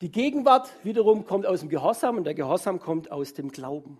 Die 0.00 0.10
Gegenwart 0.10 0.70
wiederum 0.82 1.26
kommt 1.26 1.44
aus 1.44 1.60
dem 1.60 1.68
Gehorsam 1.68 2.16
und 2.16 2.24
der 2.24 2.32
Gehorsam 2.32 2.80
kommt 2.80 3.12
aus 3.12 3.34
dem 3.34 3.52
Glauben. 3.52 3.98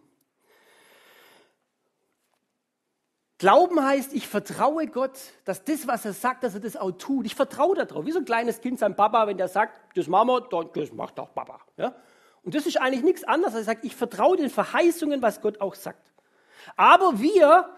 Glauben 3.37 3.85
heißt, 3.85 4.14
ich 4.14 4.27
vertraue 4.27 4.87
Gott, 4.87 5.19
dass 5.45 5.62
das, 5.62 5.87
was 5.87 6.07
er 6.07 6.14
sagt, 6.14 6.42
dass 6.42 6.55
er 6.55 6.61
das 6.61 6.75
auch 6.75 6.92
tut. 6.92 7.27
Ich 7.27 7.35
vertraue 7.35 7.75
darauf. 7.75 8.07
Wie 8.07 8.12
so 8.12 8.19
ein 8.19 8.25
kleines 8.25 8.62
Kind 8.62 8.79
seinem 8.79 8.97
Papa, 8.97 9.27
wenn 9.27 9.37
der 9.37 9.49
sagt, 9.49 9.79
das 9.95 10.07
machen 10.07 10.29
wir, 10.29 10.71
das 10.73 10.92
macht 10.92 11.21
auch 11.21 11.35
Papa. 11.35 11.61
Ja? 11.77 11.95
Und 12.45 12.55
das 12.55 12.64
ist 12.64 12.81
eigentlich 12.81 13.05
nichts 13.05 13.25
anderes. 13.25 13.55
Er 13.55 13.64
sagt, 13.64 13.85
ich 13.85 13.95
vertraue 13.95 14.38
den 14.38 14.49
Verheißungen, 14.49 15.21
was 15.21 15.42
Gott 15.42 15.61
auch 15.61 15.75
sagt. 15.75 16.16
Aber 16.75 17.21
wir 17.21 17.71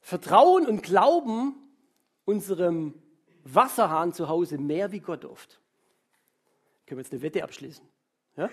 vertrauen 0.00 0.66
und 0.66 0.82
glauben 0.82 1.54
unserem 2.24 2.94
Wasserhahn 3.44 4.12
zu 4.12 4.28
Hause 4.28 4.58
mehr 4.58 4.92
wie 4.92 5.00
Gott 5.00 5.24
oft. 5.24 5.60
Können 6.86 6.98
wir 6.98 7.02
jetzt 7.02 7.12
eine 7.12 7.22
Wette 7.22 7.42
abschließen? 7.42 7.86
Ja? 8.36 8.48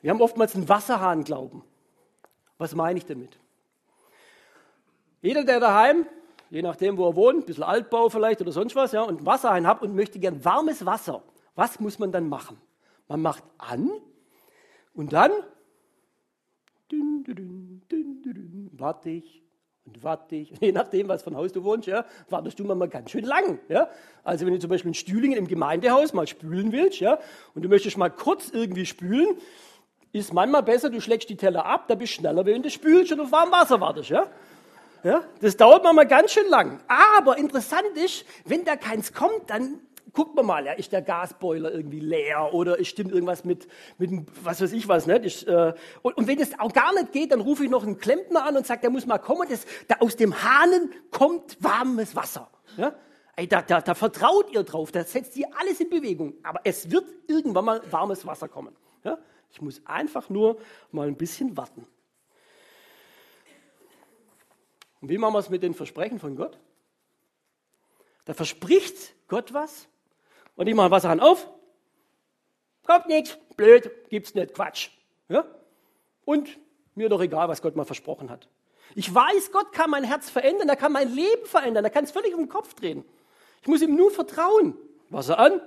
Wir 0.00 0.10
haben 0.10 0.20
oftmals 0.20 0.54
einen 0.54 0.68
Wasserhahn 0.68 1.24
glauben. 1.24 1.64
Was 2.56 2.74
meine 2.74 2.98
ich 2.98 3.06
damit? 3.06 3.38
Jeder, 5.20 5.44
der 5.44 5.60
daheim, 5.60 6.06
je 6.50 6.62
nachdem, 6.62 6.96
wo 6.96 7.08
er 7.08 7.16
wohnt, 7.16 7.40
ein 7.40 7.46
bisschen 7.46 7.64
Altbau 7.64 8.08
vielleicht 8.08 8.40
oder 8.40 8.52
sonst 8.52 8.76
was, 8.76 8.92
ja, 8.92 9.02
und 9.02 9.18
einen 9.18 9.26
Wasserhahn 9.26 9.66
hat 9.66 9.82
und 9.82 9.94
möchte 9.94 10.18
gern 10.18 10.44
warmes 10.44 10.86
Wasser, 10.86 11.22
was 11.54 11.80
muss 11.80 11.98
man 11.98 12.12
dann 12.12 12.28
machen? 12.28 12.60
Man 13.08 13.22
macht 13.22 13.42
an 13.58 13.90
und 14.94 15.12
dann 15.12 15.32
dün, 16.90 17.24
dün, 17.24 17.82
dün, 17.90 18.70
warte 18.72 19.10
ich 19.10 19.42
und 19.84 20.02
warte 20.02 20.36
ich. 20.36 20.52
Je 20.60 20.72
nachdem, 20.72 21.08
was 21.08 21.22
von 21.22 21.36
Haus 21.36 21.52
du 21.52 21.64
wohnst, 21.64 21.86
ja, 21.86 22.04
wartest 22.28 22.58
du 22.58 22.64
mal 22.64 22.88
ganz 22.88 23.10
schön 23.10 23.24
lang. 23.24 23.58
Ja. 23.68 23.88
Also 24.24 24.46
wenn 24.46 24.54
du 24.54 24.58
zum 24.58 24.70
Beispiel 24.70 24.90
in 24.90 24.94
Stühlingen 24.94 25.38
im 25.38 25.48
Gemeindehaus 25.48 26.12
mal 26.12 26.26
spülen 26.26 26.72
willst 26.72 27.00
ja, 27.00 27.18
und 27.54 27.62
du 27.62 27.68
möchtest 27.68 27.96
mal 27.96 28.10
kurz 28.10 28.50
irgendwie 28.50 28.86
spülen, 28.86 29.36
ist 30.12 30.32
manchmal 30.32 30.62
besser, 30.62 30.90
du 30.90 31.00
schlägst 31.00 31.28
die 31.28 31.36
Teller 31.36 31.66
ab, 31.66 31.86
da 31.88 31.94
bist 31.94 32.14
du 32.14 32.20
schneller, 32.20 32.44
wenn 32.46 32.62
du 32.62 32.70
spülst 32.70 33.12
und 33.12 33.20
auf 33.20 33.32
warmem 33.32 33.52
Wasser 33.52 33.80
wartest. 33.80 34.10
Ja. 34.10 34.26
Ja, 35.04 35.22
das 35.40 35.56
dauert 35.56 35.84
manchmal 35.84 36.08
ganz 36.08 36.32
schön 36.32 36.48
lang. 36.48 36.80
Aber 36.88 37.38
interessant 37.38 37.86
ist, 37.94 38.24
wenn 38.44 38.64
da 38.64 38.74
keins 38.74 39.12
kommt, 39.12 39.48
dann 39.48 39.78
guckt 40.12 40.34
man 40.34 40.46
mal, 40.46 40.64
ja, 40.64 40.72
ist 40.72 40.92
der 40.92 41.02
Gasboiler 41.02 41.72
irgendwie 41.72 42.00
leer 42.00 42.52
oder 42.52 42.80
es 42.80 42.88
stimmt 42.88 43.12
irgendwas 43.12 43.44
mit, 43.44 43.68
mit 43.98 44.10
was 44.42 44.60
weiß 44.60 44.72
ich 44.72 44.88
was 44.88 45.06
nicht. 45.06 45.24
Ist, 45.24 45.42
äh, 45.44 45.74
und, 46.02 46.16
und, 46.16 46.26
wenn 46.26 46.40
es 46.40 46.58
auch 46.58 46.72
gar 46.72 46.92
nicht 46.94 47.12
geht, 47.12 47.32
dann 47.32 47.40
rufe 47.40 47.64
ich 47.64 47.70
noch 47.70 47.84
einen 47.84 47.98
Klempner 47.98 48.44
an 48.44 48.56
und 48.56 48.66
sage, 48.66 48.80
der 48.82 48.90
muss 48.90 49.06
mal 49.06 49.18
kommen, 49.18 49.48
das, 49.48 49.66
da 49.86 49.96
aus 50.00 50.16
dem 50.16 50.42
Hahnen 50.42 50.92
kommt 51.10 51.56
warmes 51.62 52.14
Wasser. 52.16 52.50
Ja? 52.76 52.94
Ey, 53.36 53.46
da, 53.46 53.62
da, 53.62 53.80
da 53.80 53.94
vertraut 53.94 54.50
ihr 54.52 54.62
drauf, 54.62 54.90
da 54.90 55.04
setzt 55.04 55.36
ihr 55.36 55.46
alles 55.58 55.80
in 55.80 55.90
Bewegung. 55.90 56.34
Aber 56.42 56.60
es 56.64 56.90
wird 56.90 57.04
irgendwann 57.26 57.64
mal 57.64 57.82
warmes 57.90 58.26
Wasser 58.26 58.48
kommen. 58.48 58.74
Ja? 59.04 59.18
Ich 59.50 59.60
muss 59.60 59.80
einfach 59.86 60.28
nur 60.28 60.58
mal 60.90 61.06
ein 61.06 61.16
bisschen 61.16 61.56
warten. 61.56 61.86
Und 65.00 65.08
wie 65.08 65.18
machen 65.18 65.34
wir 65.34 65.38
es 65.38 65.50
mit 65.50 65.62
den 65.62 65.74
Versprechen 65.74 66.18
von 66.18 66.34
Gott? 66.34 66.58
Da 68.24 68.34
verspricht 68.34 69.14
Gott 69.28 69.54
was 69.54 69.88
und 70.58 70.66
ich 70.66 70.74
mache 70.74 70.90
Wasser 70.90 71.16
auf. 71.22 71.48
Kommt 72.84 73.06
nichts, 73.06 73.38
blöd, 73.56 73.90
gibt's 74.10 74.34
nicht, 74.34 74.52
Quatsch. 74.52 74.90
Ja? 75.30 75.46
Und 76.26 76.58
mir 76.94 77.08
doch 77.08 77.22
egal, 77.22 77.48
was 77.48 77.62
Gott 77.62 77.76
mal 77.76 77.86
versprochen 77.86 78.28
hat. 78.28 78.46
Ich 78.94 79.14
weiß, 79.14 79.52
Gott 79.52 79.72
kann 79.72 79.88
mein 79.88 80.04
Herz 80.04 80.28
verändern, 80.28 80.68
er 80.68 80.76
kann 80.76 80.92
mein 80.92 81.10
Leben 81.10 81.46
verändern, 81.46 81.84
er 81.84 81.90
kann 81.90 82.04
es 82.04 82.10
völlig 82.10 82.34
um 82.34 82.40
den 82.40 82.48
Kopf 82.50 82.74
drehen. 82.74 83.02
Ich 83.62 83.68
muss 83.68 83.80
ihm 83.80 83.96
nur 83.96 84.10
vertrauen. 84.10 84.76
Wasser 85.08 85.38
an, 85.38 85.62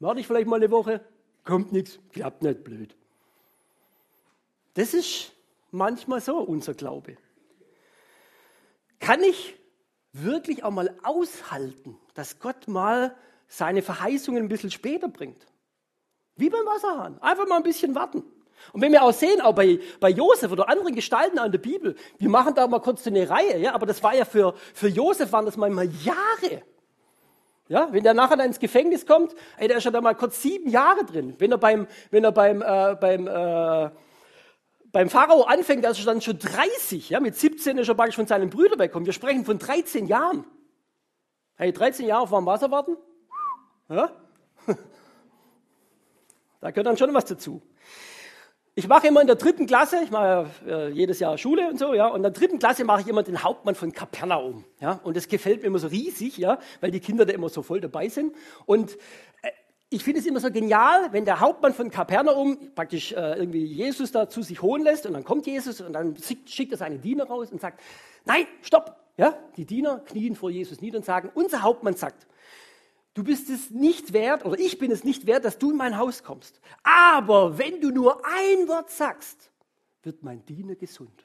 warte 0.00 0.20
ich 0.20 0.26
vielleicht 0.26 0.46
mal 0.46 0.56
eine 0.56 0.70
Woche, 0.70 1.04
kommt 1.44 1.72
nichts, 1.72 1.98
klappt 2.12 2.42
nicht, 2.42 2.64
blöd. 2.64 2.96
Das 4.72 4.94
ist 4.94 5.32
manchmal 5.70 6.22
so 6.22 6.38
unser 6.38 6.72
Glaube 6.72 7.18
kann 9.04 9.22
ich 9.22 9.54
wirklich 10.14 10.64
auch 10.64 10.70
mal 10.70 10.96
aushalten, 11.02 11.98
dass 12.14 12.38
Gott 12.38 12.68
mal 12.68 13.14
seine 13.56 13.82
Verheißungen 13.82 14.42
ein 14.42 14.48
bisschen 14.48 14.70
später 14.70 15.08
bringt. 15.08 15.46
Wie 16.36 16.50
beim 16.50 16.66
Wasserhahn. 16.66 17.20
Einfach 17.22 17.46
mal 17.46 17.56
ein 17.56 17.62
bisschen 17.62 17.94
warten. 17.94 18.24
Und 18.72 18.80
wenn 18.80 18.92
wir 18.92 19.02
auch 19.02 19.12
sehen, 19.12 19.40
auch 19.40 19.54
bei, 19.54 19.78
bei 20.00 20.08
Josef 20.10 20.50
oder 20.50 20.68
anderen 20.68 20.94
Gestalten 20.94 21.38
an 21.38 21.52
der 21.52 21.58
Bibel, 21.58 21.94
wir 22.18 22.28
machen 22.28 22.54
da 22.54 22.66
mal 22.66 22.80
kurz 22.80 23.06
eine 23.06 23.28
Reihe, 23.28 23.58
ja, 23.58 23.74
aber 23.74 23.86
das 23.86 24.02
war 24.02 24.14
ja 24.14 24.24
für, 24.24 24.54
für 24.72 24.88
Josef 24.88 25.32
waren 25.32 25.44
das 25.44 25.56
manchmal 25.56 25.88
Jahre. 26.02 26.62
Ja, 27.68 27.88
wenn 27.92 28.02
der 28.02 28.14
nachher 28.14 28.36
dann 28.36 28.46
ins 28.46 28.58
Gefängnis 28.58 29.06
kommt, 29.06 29.34
ey, 29.56 29.68
der 29.68 29.78
ist 29.78 29.84
ja 29.84 29.90
da 29.90 30.00
mal 30.00 30.14
kurz 30.14 30.40
sieben 30.42 30.68
Jahre 30.68 31.04
drin. 31.04 31.34
Wenn 31.38 31.52
er 31.52 31.58
beim, 31.58 31.86
wenn 32.10 32.24
er 32.24 32.32
beim, 32.32 32.62
äh, 32.62 32.96
beim 33.00 33.26
äh, 33.26 33.90
beim 34.92 35.10
Pharao 35.10 35.42
anfängt, 35.42 35.84
also 35.84 36.04
dann 36.04 36.20
schon 36.20 36.38
30, 36.38 37.10
ja, 37.10 37.18
mit 37.18 37.34
17 37.34 37.78
ist 37.78 37.88
er 37.88 37.94
praktisch 37.96 38.14
von 38.14 38.28
seinen 38.28 38.48
Brüdern 38.48 38.78
weggekommen. 38.78 39.06
Wir 39.06 39.12
sprechen 39.12 39.44
von 39.44 39.58
13 39.58 40.06
Jahren. 40.06 40.44
Hey, 41.56 41.72
13 41.72 42.06
Jahre 42.06 42.22
auf 42.22 42.30
warm 42.30 42.46
Wasser 42.46 42.70
warten? 42.70 42.96
Ja? 43.88 44.10
Da 46.60 46.70
gehört 46.70 46.86
dann 46.86 46.96
schon 46.96 47.12
was 47.12 47.26
dazu. 47.26 47.60
Ich 48.74 48.88
mache 48.88 49.06
immer 49.06 49.20
in 49.20 49.26
der 49.26 49.36
dritten 49.36 49.66
Klasse, 49.66 49.98
ich 50.02 50.10
mache 50.10 50.50
äh, 50.66 50.88
jedes 50.88 51.20
Jahr 51.20 51.36
Schule 51.36 51.68
und 51.68 51.78
so, 51.78 51.92
ja, 51.92 52.08
und 52.08 52.16
in 52.16 52.22
der 52.22 52.32
dritten 52.32 52.58
Klasse 52.58 52.84
mache 52.84 53.02
ich 53.02 53.06
immer 53.06 53.22
den 53.22 53.42
Hauptmann 53.42 53.74
von 53.74 53.92
Kapernaum, 53.92 54.64
ja, 54.80 54.98
und 55.04 55.16
das 55.16 55.28
gefällt 55.28 55.60
mir 55.60 55.66
immer 55.66 55.78
so 55.78 55.88
riesig, 55.88 56.38
ja, 56.38 56.58
weil 56.80 56.90
die 56.90 57.00
Kinder 57.00 57.26
da 57.26 57.34
immer 57.34 57.50
so 57.50 57.62
voll 57.62 57.82
dabei 57.82 58.08
sind. 58.08 58.34
Und 58.64 58.94
äh, 59.42 59.50
ich 59.90 60.02
finde 60.02 60.20
es 60.20 60.26
immer 60.26 60.40
so 60.40 60.50
genial, 60.50 61.12
wenn 61.12 61.24
der 61.24 61.38
Hauptmann 61.38 61.72
von 61.72 61.90
Kapernaum 61.90 62.56
praktisch 62.74 63.12
äh, 63.12 63.38
irgendwie 63.38 63.64
Jesus 63.64 64.10
da 64.10 64.28
zu 64.28 64.42
sich 64.42 64.60
holen 64.60 64.82
lässt 64.82 65.06
und 65.06 65.12
dann 65.12 65.22
kommt 65.22 65.46
Jesus 65.46 65.80
und 65.80 65.92
dann 65.92 66.16
schickt 66.46 66.72
er 66.72 66.78
seine 66.78 66.98
Diener 66.98 67.24
raus 67.24 67.52
und 67.52 67.60
sagt, 67.60 67.80
nein, 68.24 68.46
stopp. 68.62 68.96
Ja, 69.16 69.38
die 69.56 69.64
Diener 69.64 70.00
knien 70.00 70.34
vor 70.34 70.50
Jesus 70.50 70.80
nieder 70.80 70.98
und 70.98 71.04
sagen, 71.04 71.30
unser 71.34 71.62
Hauptmann 71.62 71.94
sagt, 71.94 72.26
du 73.14 73.24
bist 73.24 73.48
es 73.48 73.70
nicht 73.70 74.12
wert 74.12 74.44
oder 74.44 74.58
ich 74.58 74.78
bin 74.78 74.90
es 74.90 75.04
nicht 75.04 75.26
wert, 75.26 75.44
dass 75.44 75.58
du 75.58 75.70
in 75.70 75.76
mein 75.76 75.96
Haus 75.96 76.22
kommst. 76.22 76.60
Aber 76.82 77.58
wenn 77.58 77.80
du 77.80 77.90
nur 77.90 78.22
ein 78.26 78.68
Wort 78.68 78.90
sagst, 78.90 79.50
wird 80.02 80.22
mein 80.22 80.44
Diener 80.44 80.74
gesund. 80.74 81.24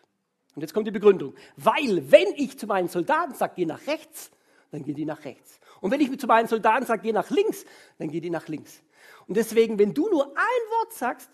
Und 0.55 0.61
jetzt 0.61 0.73
kommt 0.73 0.87
die 0.87 0.91
Begründung. 0.91 1.35
Weil, 1.57 2.11
wenn 2.11 2.27
ich 2.35 2.57
zu 2.57 2.67
meinen 2.67 2.87
Soldaten 2.87 3.33
sage, 3.33 3.53
geh 3.57 3.65
nach 3.65 3.85
rechts, 3.87 4.31
dann 4.71 4.83
gehen 4.83 4.95
die 4.95 5.05
nach 5.05 5.23
rechts. 5.25 5.59
Und 5.81 5.91
wenn 5.91 6.01
ich 6.01 6.19
zu 6.19 6.27
meinen 6.27 6.47
Soldaten 6.47 6.85
sage, 6.85 7.01
geh 7.01 7.11
nach 7.11 7.29
links, 7.29 7.65
dann 7.97 8.09
gehen 8.09 8.21
die 8.21 8.29
nach 8.29 8.47
links. 8.47 8.81
Und 9.27 9.37
deswegen, 9.37 9.79
wenn 9.79 9.93
du 9.93 10.09
nur 10.09 10.27
ein 10.27 10.71
Wort 10.71 10.93
sagst, 10.93 11.29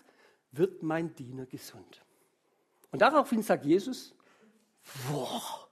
wird 0.52 0.82
mein 0.82 1.14
Diener 1.14 1.46
gesund. 1.46 2.02
Und 2.90 3.02
daraufhin 3.02 3.42
sagt 3.42 3.64
Jesus, 3.64 4.14
boah, 5.10 5.65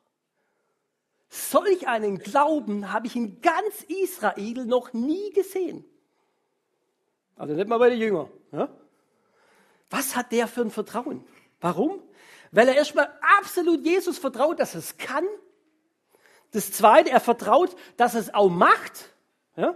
solch 1.35 1.89
einen 1.89 2.19
Glauben 2.19 2.93
habe 2.93 3.07
ich 3.07 3.17
in 3.17 3.41
ganz 3.41 3.83
Israel 3.89 4.65
noch 4.65 4.93
nie 4.93 5.31
gesehen. 5.31 5.85
Also 7.37 7.55
nicht 7.55 7.69
mal 7.69 7.79
bei 7.79 7.91
den 7.91 7.99
Jüngern. 7.99 8.29
Ja? 8.53 8.69
Was 9.91 10.17
hat 10.17 10.33
der 10.33 10.47
für 10.49 10.63
ein 10.63 10.71
Vertrauen? 10.71 11.25
Warum? 11.61 12.03
Weil 12.53 12.69
er 12.69 12.77
erstmal 12.77 13.13
absolut 13.41 13.85
Jesus 13.85 14.19
vertraut, 14.19 14.61
dass 14.61 14.75
es 14.75 14.97
kann 14.97 15.25
das 16.55 16.71
Zweite, 16.71 17.11
er 17.11 17.21
vertraut, 17.21 17.75
dass 17.97 18.15
es 18.15 18.33
auch 18.33 18.49
macht. 18.49 19.13
Ja? 19.57 19.75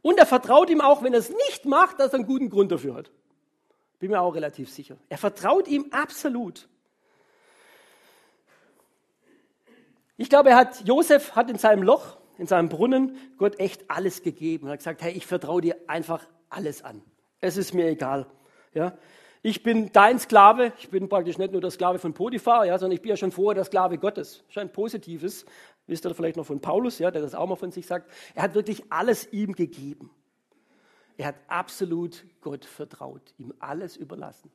Und 0.00 0.18
er 0.18 0.26
vertraut 0.26 0.70
ihm 0.70 0.80
auch, 0.80 1.02
wenn 1.02 1.12
er 1.12 1.18
es 1.18 1.30
nicht 1.30 1.64
macht, 1.64 1.98
dass 1.98 2.12
er 2.12 2.20
einen 2.20 2.26
guten 2.26 2.50
Grund 2.50 2.70
dafür 2.70 2.94
hat. 2.94 3.10
Bin 3.98 4.10
mir 4.10 4.20
auch 4.20 4.34
relativ 4.34 4.70
sicher. 4.70 4.96
Er 5.08 5.18
vertraut 5.18 5.66
ihm 5.66 5.88
absolut. 5.90 6.68
Ich 10.16 10.28
glaube, 10.28 10.50
er 10.50 10.56
hat, 10.56 10.86
Josef 10.86 11.34
hat 11.34 11.50
in 11.50 11.58
seinem 11.58 11.82
Loch, 11.82 12.18
in 12.38 12.46
seinem 12.46 12.68
Brunnen, 12.68 13.16
Gott 13.36 13.58
echt 13.58 13.90
alles 13.90 14.22
gegeben. 14.22 14.66
Er 14.66 14.72
hat 14.72 14.78
gesagt, 14.80 15.02
hey, 15.02 15.12
ich 15.12 15.26
vertraue 15.26 15.60
dir 15.60 15.76
einfach 15.86 16.26
alles 16.48 16.82
an. 16.82 17.02
Es 17.40 17.56
ist 17.56 17.74
mir 17.74 17.88
egal. 17.88 18.26
Ja? 18.72 18.96
Ich 19.42 19.62
bin 19.62 19.92
dein 19.92 20.18
Sklave. 20.18 20.72
Ich 20.78 20.88
bin 20.88 21.08
praktisch 21.08 21.36
nicht 21.36 21.52
nur 21.52 21.60
der 21.60 21.70
Sklave 21.70 21.98
von 21.98 22.14
Potiphar, 22.14 22.64
ja, 22.64 22.78
sondern 22.78 22.94
ich 22.94 23.02
bin 23.02 23.10
ja 23.10 23.16
schon 23.16 23.32
vorher 23.32 23.54
der 23.54 23.64
Sklave 23.64 23.98
Gottes. 23.98 24.44
Scheint 24.48 24.72
positives. 24.72 25.44
Wisst 25.86 26.06
ihr 26.06 26.14
vielleicht 26.14 26.36
noch 26.36 26.46
von 26.46 26.60
Paulus, 26.60 26.98
ja, 26.98 27.10
der 27.10 27.20
das 27.20 27.34
auch 27.34 27.46
mal 27.46 27.56
von 27.56 27.70
sich 27.70 27.86
sagt. 27.86 28.10
Er 28.34 28.44
hat 28.44 28.54
wirklich 28.54 28.90
alles 28.90 29.30
ihm 29.32 29.52
gegeben. 29.52 30.10
Er 31.16 31.26
hat 31.26 31.36
absolut 31.46 32.24
Gott 32.40 32.64
vertraut, 32.64 33.34
ihm 33.38 33.52
alles 33.58 33.96
überlassen. 33.96 34.50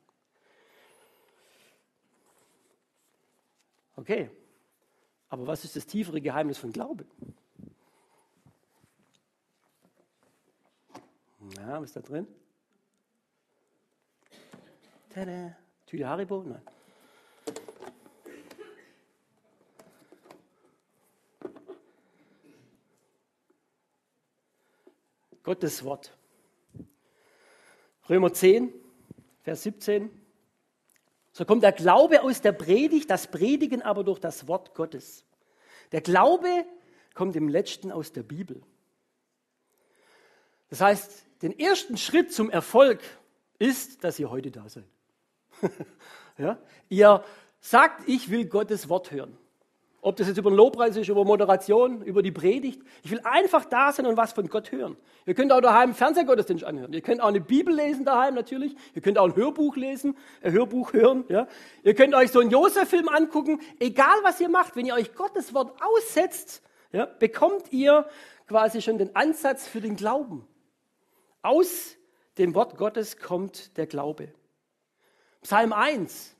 Okay, 3.96 4.30
aber 5.30 5.46
was 5.46 5.64
ist 5.64 5.76
das 5.76 5.86
tiefere 5.86 6.20
Geheimnis 6.20 6.58
von 6.58 6.72
Glaube? 6.72 7.06
Na, 11.56 11.80
was 11.80 11.90
ist 11.90 11.96
da 11.96 12.00
drin? 12.00 12.26
Tada. 15.08 15.56
Tüte 15.86 16.06
Haribo? 16.06 16.42
Nein. 16.42 16.62
Gottes 25.42 25.82
Wort. 25.84 26.16
Römer 28.08 28.32
10, 28.32 28.72
Vers 29.42 29.62
17. 29.62 30.19
So 31.32 31.44
kommt 31.44 31.62
der 31.62 31.72
Glaube 31.72 32.22
aus 32.22 32.40
der 32.40 32.52
Predigt, 32.52 33.10
das 33.10 33.28
Predigen 33.28 33.82
aber 33.82 34.04
durch 34.04 34.18
das 34.18 34.48
Wort 34.48 34.74
Gottes. 34.74 35.24
Der 35.92 36.00
Glaube 36.00 36.64
kommt 37.14 37.36
im 37.36 37.48
letzten 37.48 37.92
aus 37.92 38.12
der 38.12 38.22
Bibel. 38.22 38.62
Das 40.68 40.80
heißt, 40.80 41.26
den 41.42 41.58
ersten 41.58 41.96
Schritt 41.96 42.32
zum 42.32 42.50
Erfolg 42.50 43.00
ist, 43.58 44.04
dass 44.04 44.18
ihr 44.18 44.30
heute 44.30 44.50
da 44.50 44.68
seid. 44.68 44.84
ja? 46.38 46.58
Ihr 46.88 47.24
sagt, 47.60 48.08
ich 48.08 48.30
will 48.30 48.46
Gottes 48.46 48.88
Wort 48.88 49.10
hören. 49.10 49.36
Ob 50.02 50.16
das 50.16 50.28
jetzt 50.28 50.38
über 50.38 50.50
den 50.50 50.56
Lobpreis 50.56 50.96
ist, 50.96 51.08
über 51.08 51.24
Moderation, 51.24 52.02
über 52.02 52.22
die 52.22 52.30
Predigt. 52.30 52.80
Ich 53.02 53.10
will 53.10 53.20
einfach 53.22 53.66
da 53.66 53.92
sein 53.92 54.06
und 54.06 54.16
was 54.16 54.32
von 54.32 54.48
Gott 54.48 54.72
hören. 54.72 54.96
Ihr 55.26 55.34
könnt 55.34 55.52
auch 55.52 55.60
daheim 55.60 55.94
Fernsehgottesdienst 55.94 56.64
anhören. 56.64 56.92
Ihr 56.94 57.02
könnt 57.02 57.20
auch 57.20 57.28
eine 57.28 57.40
Bibel 57.40 57.74
lesen 57.74 58.06
daheim 58.06 58.34
natürlich. 58.34 58.74
Ihr 58.94 59.02
könnt 59.02 59.18
auch 59.18 59.26
ein 59.26 59.36
Hörbuch 59.36 59.76
lesen, 59.76 60.16
ein 60.42 60.52
Hörbuch 60.52 60.94
hören. 60.94 61.24
Ja? 61.28 61.46
Ihr 61.82 61.94
könnt 61.94 62.14
euch 62.14 62.30
so 62.30 62.40
einen 62.40 62.50
Josef-Film 62.50 63.10
angucken. 63.10 63.60
Egal 63.78 64.16
was 64.22 64.40
ihr 64.40 64.48
macht, 64.48 64.74
wenn 64.74 64.86
ihr 64.86 64.94
euch 64.94 65.14
Gottes 65.14 65.52
Wort 65.52 65.76
aussetzt, 65.82 66.62
ja, 66.92 67.04
bekommt 67.04 67.72
ihr 67.72 68.06
quasi 68.48 68.80
schon 68.80 68.96
den 68.96 69.14
Ansatz 69.14 69.68
für 69.68 69.82
den 69.82 69.96
Glauben. 69.96 70.46
Aus 71.42 71.96
dem 72.38 72.54
Wort 72.54 72.76
Gottes 72.78 73.18
kommt 73.18 73.76
der 73.76 73.86
Glaube. 73.86 74.32
Psalm 75.42 75.72
1. 75.72 76.34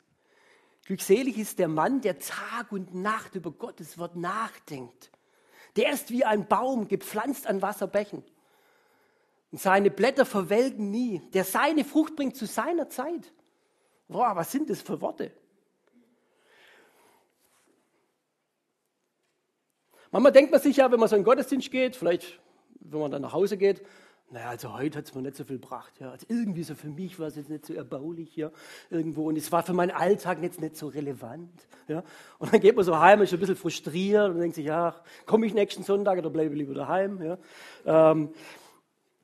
Glückselig 0.90 1.38
ist 1.38 1.60
der 1.60 1.68
Mann, 1.68 2.00
der 2.00 2.18
Tag 2.18 2.72
und 2.72 2.96
Nacht 2.96 3.36
über 3.36 3.52
Gottes 3.52 3.96
Wort 3.96 4.16
nachdenkt. 4.16 5.12
Der 5.76 5.92
ist 5.92 6.10
wie 6.10 6.24
ein 6.24 6.48
Baum, 6.48 6.88
gepflanzt 6.88 7.46
an 7.46 7.62
Wasserbächen. 7.62 8.24
Und 9.52 9.60
seine 9.60 9.92
Blätter 9.92 10.26
verwelken 10.26 10.90
nie. 10.90 11.22
Der 11.32 11.44
seine 11.44 11.84
Frucht 11.84 12.16
bringt 12.16 12.34
zu 12.34 12.44
seiner 12.44 12.88
Zeit. 12.88 13.32
Boah, 14.08 14.34
was 14.34 14.50
sind 14.50 14.68
das 14.68 14.82
für 14.82 15.00
Worte? 15.00 15.30
Manchmal 20.10 20.32
denkt 20.32 20.50
man 20.50 20.60
sich 20.60 20.78
ja, 20.78 20.90
wenn 20.90 20.98
man 20.98 21.08
so 21.08 21.14
in 21.14 21.20
den 21.20 21.24
Gottesdienst 21.24 21.70
geht, 21.70 21.94
vielleicht 21.94 22.40
wenn 22.80 22.98
man 22.98 23.12
dann 23.12 23.22
nach 23.22 23.32
Hause 23.32 23.56
geht, 23.56 23.86
naja, 24.32 24.48
also 24.48 24.72
heute 24.72 24.98
hat 24.98 25.06
es 25.06 25.14
mir 25.14 25.22
nicht 25.22 25.36
so 25.36 25.44
viel 25.44 25.58
gebracht. 25.58 25.92
Ja. 26.00 26.12
Also 26.12 26.26
irgendwie 26.28 26.62
so 26.62 26.74
für 26.74 26.88
mich 26.88 27.18
war 27.18 27.26
es 27.26 27.36
jetzt 27.36 27.50
nicht 27.50 27.66
so 27.66 27.74
erbaulich 27.74 28.30
hier 28.32 28.52
irgendwo 28.88 29.28
und 29.28 29.36
es 29.36 29.50
war 29.50 29.62
für 29.62 29.72
meinen 29.72 29.90
Alltag 29.90 30.40
jetzt 30.42 30.60
nicht 30.60 30.76
so 30.76 30.86
relevant. 30.86 31.50
Ja. 31.88 32.04
Und 32.38 32.52
dann 32.52 32.60
geht 32.60 32.76
man 32.76 32.84
so 32.84 32.98
heim, 32.98 33.22
ist 33.22 33.32
ein 33.32 33.40
bisschen 33.40 33.56
frustriert 33.56 34.30
und 34.30 34.38
denkt 34.38 34.54
sich, 34.54 34.66
ja, 34.66 34.94
komme 35.26 35.46
ich 35.46 35.54
nächsten 35.54 35.82
Sonntag 35.82 36.18
oder 36.18 36.30
bleibe 36.30 36.54
lieber 36.54 36.74
daheim. 36.74 37.20
Ja. 37.20 38.10
Ähm, 38.12 38.30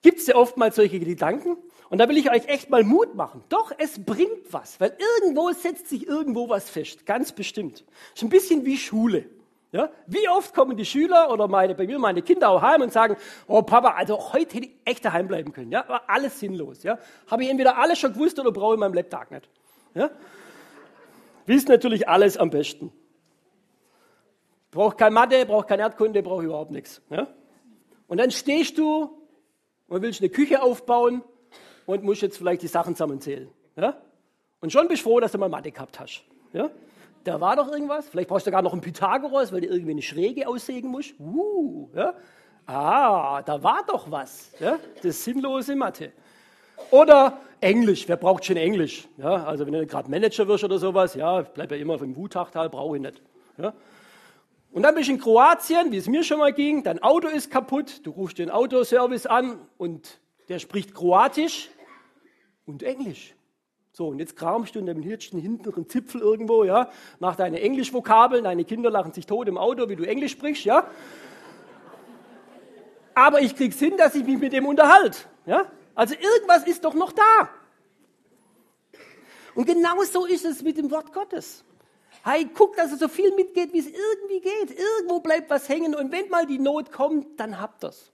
Gibt 0.03 0.19
es 0.19 0.27
ja 0.27 0.35
oftmals 0.35 0.77
solche 0.77 0.99
Gedanken? 0.99 1.57
Und 1.89 1.99
da 1.99 2.09
will 2.09 2.17
ich 2.17 2.31
euch 2.31 2.47
echt 2.49 2.69
mal 2.69 2.83
Mut 2.83 3.15
machen. 3.15 3.45
Doch, 3.49 3.73
es 3.79 4.05
bringt 4.05 4.53
was, 4.53 4.81
weil 4.81 4.97
irgendwo 5.21 5.53
setzt 5.53 5.89
sich 5.89 6.07
irgendwo 6.07 6.49
was 6.49 6.69
fest, 6.69 7.07
ganz 7.07 7.33
bestimmt. 7.33 7.85
Ist 8.15 8.23
ein 8.25 8.29
bisschen 8.29 8.65
wie 8.65 8.77
Schule. 8.77 9.27
Ja? 9.77 9.91
Wie 10.07 10.27
oft 10.31 10.55
kommen 10.55 10.75
die 10.75 10.87
Schüler 10.87 11.31
oder 11.31 11.49
meine, 11.49 11.75
bei 11.75 11.87
mir 11.87 11.99
meine 11.99 12.23
Kinder 12.23 12.49
auch 12.49 12.63
heim 12.63 12.81
und 12.81 12.93
sagen, 12.93 13.15
oh 13.47 13.61
Papa, 13.61 13.91
also 13.91 14.33
heute 14.33 14.57
hätte 14.57 14.69
ich 14.69 14.73
echt 14.87 15.05
daheim 15.05 15.29
bleiben 15.29 15.53
können. 15.53 15.71
Ja? 15.71 15.87
War 15.87 16.05
alles 16.07 16.41
sinnlos. 16.41 16.83
Ja? 16.83 16.99
Habe 17.31 17.45
ich 17.45 17.51
entweder 17.51 17.77
alles 17.77 17.99
schon 17.99 18.15
gewusst 18.15 18.39
oder 18.39 18.53
brauche 18.53 18.73
ich 18.75 18.81
meinem 18.81 18.95
Lebtag 18.95 19.31
nicht. 19.31 19.51
Ja? 19.93 20.09
Wissen 21.45 21.69
natürlich 21.69 22.09
alles 22.09 22.39
am 22.39 22.49
besten. 22.49 22.91
Braucht 24.71 24.97
kein 24.97 25.13
Mathe, 25.13 25.45
braucht 25.45 25.69
kein 25.69 25.81
Erdkunde, 25.81 26.23
braucht 26.23 26.45
überhaupt 26.45 26.71
nichts. 26.71 27.03
Ja? 27.11 27.29
Und 28.07 28.17
dann 28.17 28.31
stehst 28.31 28.79
du 28.79 29.11
und 29.89 30.01
willst 30.01 30.23
eine 30.23 30.31
Küche 30.31 30.63
aufbauen 30.63 31.23
und 31.85 32.03
musst 32.03 32.23
jetzt 32.23 32.39
vielleicht 32.39 32.63
die 32.63 32.69
Sachen 32.69 32.95
zusammenzählen. 32.95 33.51
Ja? 33.77 34.01
Und 34.61 34.73
schon 34.73 34.89
bist 34.89 35.05
du 35.05 35.11
froh, 35.11 35.21
dass 35.21 35.33
du 35.33 35.39
mal 35.39 35.51
Mathe 35.51 35.71
gehabt 35.71 36.01
hast. 36.01 36.25
Ja? 36.55 36.71
Da 37.27 37.41
war 37.41 37.57
doch 37.57 37.71
irgendwas. 37.71 38.09
Vielleicht 38.09 38.29
brauchst 38.29 38.47
du 38.47 38.51
gar 38.51 38.63
noch 38.63 38.73
einen 38.73 38.81
Pythagoras, 38.81 39.53
weil 39.53 39.61
du 39.61 39.69
irgendwie 39.69 39.93
eine 39.93 40.03
Schräge 40.03 40.47
aussägen 40.49 40.91
musst. 40.91 41.15
Uh, 41.19 41.89
ja? 41.95 42.15
Ah, 42.67 43.43
da 43.43 43.63
war 43.63 43.85
doch 43.87 44.11
was. 44.11 44.53
Ja? 44.61 44.79
Das 45.03 45.25
sinnlose 45.25 45.77
Mathe. 45.77 46.13
Oder 46.91 47.39
Englisch. 47.61 48.09
Wer 48.09 48.17
braucht 48.17 48.45
schon 48.45 48.57
Englisch? 48.57 49.09
Ja, 49.17 49.45
also 49.45 49.67
wenn 49.67 49.73
du 49.73 49.87
gerade 49.87 50.11
Manager 50.11 50.47
wirst 50.49 50.65
oder 50.65 50.79
sowas, 50.79 51.15
ja, 51.15 51.43
bleib 51.43 51.71
ja 51.71 51.77
immer 51.77 52.01
im 52.03 52.17
Wutachtal, 52.17 52.69
brauche 52.69 52.97
ich 52.97 53.03
nicht. 53.03 53.23
Ja? 53.57 53.73
Und 54.73 54.83
dann 54.83 54.95
bist 54.95 55.09
du 55.09 55.13
in 55.13 55.21
Kroatien, 55.21 55.91
wie 55.91 55.97
es 55.97 56.09
mir 56.09 56.23
schon 56.23 56.39
mal 56.39 56.53
ging, 56.53 56.83
dein 56.83 57.03
Auto 57.03 57.29
ist 57.29 57.51
kaputt, 57.51 58.05
du 58.05 58.11
rufst 58.11 58.39
den 58.39 58.51
Autoservice 58.51 59.27
an 59.27 59.59
und 59.79 60.21
der 60.49 60.59
spricht 60.59 60.95
Kroatisch 60.95 61.71
und 62.67 62.83
Englisch. 62.83 63.36
So, 63.97 64.09
und 64.09 64.19
jetzt 64.19 64.37
kramst 64.37 64.75
du 64.75 64.79
in 64.79 64.85
dem 64.85 65.01
letzten 65.01 65.39
hinteren 65.39 65.89
Zipfel 65.89 66.21
irgendwo, 66.21 66.65
ja, 66.65 66.91
nach 67.19 67.35
deinen 67.35 67.55
Englischvokabeln. 67.55 68.45
Deine 68.45 68.67
Kinder 68.67 68.91
lachen 68.91 69.15
sich 69.15 69.25
tot 69.25 69.49
im 69.49 69.57
Auto, 69.57 69.89
wie 69.89 69.97
du 69.97 70.07
Englisch 70.07 70.33
sprichst, 70.33 70.67
ja. 70.67 70.87
Aber 73.15 73.41
ich 73.41 73.57
krieg's 73.57 73.79
hin, 73.79 73.97
dass 73.97 74.15
ich 74.15 74.23
mich 74.23 74.39
mit 74.39 74.53
dem 74.53 74.67
unterhalte, 74.67 75.21
ja. 75.47 75.65
Also 75.95 76.15
irgendwas 76.15 76.67
ist 76.67 76.85
doch 76.85 76.93
noch 76.93 77.11
da. 77.11 77.49
Und 79.55 79.65
genau 79.65 80.03
so 80.03 80.27
ist 80.27 80.45
es 80.45 80.63
mit 80.63 80.77
dem 80.77 80.91
Wort 80.91 81.15
Gottes. 81.15 81.65
Hey, 82.23 82.51
guck, 82.53 82.77
dass 82.77 82.93
es 82.93 82.99
so 82.99 83.09
viel 83.09 83.35
mitgeht, 83.35 83.73
wie 83.73 83.79
es 83.79 83.87
irgendwie 83.87 84.41
geht. 84.43 84.79
Irgendwo 84.79 85.21
bleibt 85.21 85.49
was 85.49 85.71
hängen 85.71 85.95
und 85.95 86.13
wenn 86.13 86.29
mal 86.29 86.45
die 86.45 86.59
Not 86.59 86.93
kommt, 86.93 87.41
dann 87.41 87.59
habt 87.59 87.83
ihr's. 87.83 88.13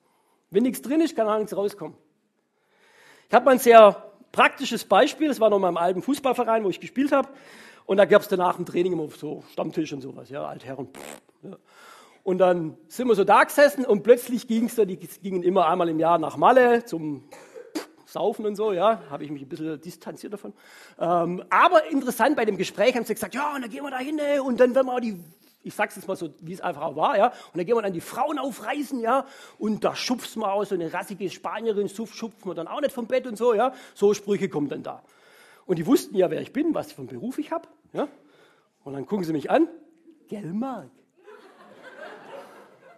Wenn 0.49 0.63
nichts 0.63 0.81
drin 0.81 1.01
ist, 1.01 1.17
kann 1.17 1.27
auch 1.27 1.39
nichts 1.39 1.57
rauskommen. 1.57 1.97
Ich 3.29 3.35
habe 3.35 3.47
mal 3.47 3.51
ein 3.51 3.59
sehr 3.59 4.12
praktisches 4.33 4.85
Beispiel, 4.85 5.29
das 5.29 5.39
war 5.39 5.51
noch 5.51 5.59
mal 5.59 5.69
im 5.69 5.77
alten 5.77 6.03
Fußballverein, 6.03 6.65
wo 6.65 6.71
ich 6.71 6.81
gespielt 6.81 7.13
habe. 7.13 7.29
Und 7.85 7.99
da 7.99 8.05
gab 8.05 8.23
es 8.23 8.29
danach 8.29 8.59
ein 8.59 8.67
Training 8.67 8.93
immer 8.93 9.09
so 9.11 9.45
Stammtisch 9.53 9.93
und 9.93 10.01
sowas, 10.01 10.31
ja, 10.31 10.45
Altherren. 10.47 10.89
Ja. 11.43 11.57
Und 12.25 12.39
dann 12.39 12.77
sind 12.89 13.09
wir 13.09 13.15
so 13.15 13.25
da 13.25 13.43
gesessen 13.45 13.85
und 13.85 14.03
plötzlich 14.03 14.47
ging 14.47 14.67
es 14.67 14.77
da, 14.77 14.85
die 14.85 14.97
gingen 14.97 15.43
immer 15.43 15.67
einmal 15.67 15.89
im 15.89 15.99
Jahr 15.99 16.19
nach 16.19 16.37
Malle 16.37 16.85
zum 16.85 17.25
Saufen 18.07 18.47
und 18.47 18.55
so, 18.55 18.73
ja, 18.73 19.03
habe 19.11 19.25
ich 19.25 19.31
mich 19.31 19.43
ein 19.43 19.49
bisschen 19.49 19.81
distanziert 19.81 20.33
davon. 20.33 20.53
Ähm, 21.01 21.43
aber 21.51 21.91
interessant 21.91 22.37
bei 22.37 22.45
dem 22.45 22.57
Gespräch 22.57 22.95
haben 22.95 23.05
sie 23.05 23.15
gesagt, 23.15 23.35
ja, 23.35 23.55
und 23.55 23.63
dann 23.63 23.71
gehen 23.71 23.83
wir 23.83 23.91
da 23.91 23.99
hin 23.99 24.21
und 24.45 24.61
dann 24.61 24.75
werden 24.75 24.87
wir 24.87 24.95
auch 24.95 25.01
die 25.01 25.19
ich 25.63 25.75
sag's 25.75 25.97
jetzt 25.97 26.09
mal 26.09 26.17
so, 26.17 26.31
wie 26.41 26.53
es 26.53 26.61
einfach 26.61 26.83
auch 26.83 26.97
war, 26.97 27.17
ja. 27.17 27.27
Und 27.29 27.57
dann 27.57 27.67
gehen 27.67 27.77
wir 27.77 27.83
dann 27.83 27.93
die 27.93 28.01
Frauen 28.01 28.39
aufreißen, 28.39 29.01
ja. 29.01 29.27
Und 29.59 29.85
da 29.85 29.95
schupft 29.95 30.37
man 30.37 30.51
aus, 30.51 30.71
so 30.71 30.75
eine 30.75 30.93
rassige 30.93 31.31
Spanierin 31.31 31.89
schupft 31.89 32.45
man 32.45 32.57
dann 32.57 32.69
auch 32.69 32.81
nicht 32.81 32.93
vom 32.93 33.07
Bett 33.07 33.27
und 33.27 33.37
so, 33.37 33.55
ja. 33.55 33.73
So 33.95 34.15
Sprüche 34.15 34.49
kommen 34.49 34.69
dann 34.69 34.83
da. 34.83 35.03
Und 35.67 35.79
die 35.79 35.87
wussten 35.87 36.17
ja, 36.17 36.31
wer 36.31 36.41
ich 36.41 36.53
bin, 36.53 36.75
was 36.75 36.93
für 36.93 36.99
einen 36.99 37.09
Beruf 37.09 37.39
ich 37.39 37.53
habe, 37.53 37.69
ja. 37.93 38.09
Und 38.85 38.95
dann 38.95 39.07
gucken 39.07 39.25
sie 39.25 39.33
mich 39.33 39.51
an, 39.51 39.69
gell, 40.29 40.53
Mark? 40.53 40.91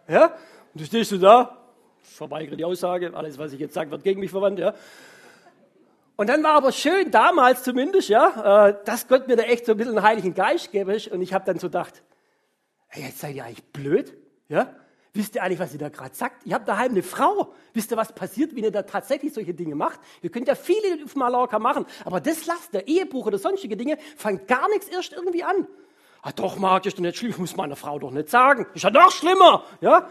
Ja. 0.09 0.27
Und 0.73 0.81
du 0.81 0.85
stehst 0.85 1.13
du 1.13 1.19
da, 1.19 1.59
verweigere 2.03 2.57
die 2.57 2.65
Aussage, 2.65 3.15
alles, 3.15 3.39
was 3.39 3.53
ich 3.53 3.61
jetzt 3.61 3.75
sage, 3.75 3.91
wird 3.91 4.03
gegen 4.03 4.21
mich 4.21 4.31
verwandt, 4.31 4.59
ja. 4.59 4.75
Und 6.17 6.29
dann 6.29 6.43
war 6.45 6.53
aber 6.53 6.71
schön, 6.71 7.11
damals 7.11 7.65
zumindest, 7.65 8.09
ja, 8.09 8.69
äh, 8.69 8.77
dass 8.85 9.09
Gott 9.09 9.27
mir 9.27 9.37
da 9.37 9.43
echt 9.43 9.67
so 9.67 9.73
ein 9.73 9.79
bisschen 9.79 9.97
einen 9.99 10.07
Heiligen 10.07 10.33
Geist 10.33 10.71
gäbe. 10.71 10.97
Und 11.11 11.23
ich 11.23 11.35
habe 11.35 11.45
dann 11.45 11.59
so 11.59 11.67
gedacht, 11.67 12.03
hey, 12.95 13.05
jetzt 13.05 13.19
seid 13.19 13.35
ihr 13.35 13.45
eigentlich 13.45 13.65
blöd? 13.65 14.17
Ja? 14.49 14.75
Wisst 15.13 15.35
ihr 15.35 15.43
eigentlich, 15.43 15.59
was 15.59 15.73
ihr 15.73 15.79
da 15.79 15.89
gerade 15.89 16.15
sagt? 16.15 16.47
Ihr 16.47 16.55
habt 16.55 16.69
daheim 16.69 16.93
eine 16.93 17.03
Frau. 17.03 17.53
Wisst 17.73 17.91
ihr, 17.91 17.97
was 17.97 18.13
passiert, 18.13 18.55
wenn 18.55 18.65
ihr 18.65 18.71
da 18.71 18.83
tatsächlich 18.83 19.33
solche 19.33 19.53
Dinge 19.53 19.75
macht? 19.75 20.01
Ihr 20.23 20.31
könnt 20.31 20.49
ja 20.49 20.55
viele 20.55 21.05
auf 21.05 21.15
Mallorca 21.17 21.59
machen, 21.59 21.87
aber 22.05 22.21
das 22.21 22.47
lasst, 22.47 22.73
der 22.73 22.87
Ehebruch 22.87 23.27
oder 23.27 23.39
sonstige 23.39 23.77
Dinge, 23.77 23.99
fangt 24.17 24.47
gar 24.47 24.69
nichts 24.69 24.89
erst 24.89 25.13
irgendwie 25.13 25.43
an. 25.43 25.67
Ah, 26.23 26.33
doch, 26.33 26.57
Marc, 26.57 26.87
ist 26.87 26.97
doch 26.97 27.03
nicht 27.03 27.17
schlimm, 27.17 27.31
ich 27.33 27.39
muss 27.39 27.57
meiner 27.57 27.77
Frau 27.77 27.99
doch 27.99 28.11
nicht 28.11 28.29
sagen. 28.29 28.67
Ist 28.75 28.83
ja 28.85 28.91
noch 28.91 29.11
schlimmer, 29.11 29.65
ja? 29.81 30.09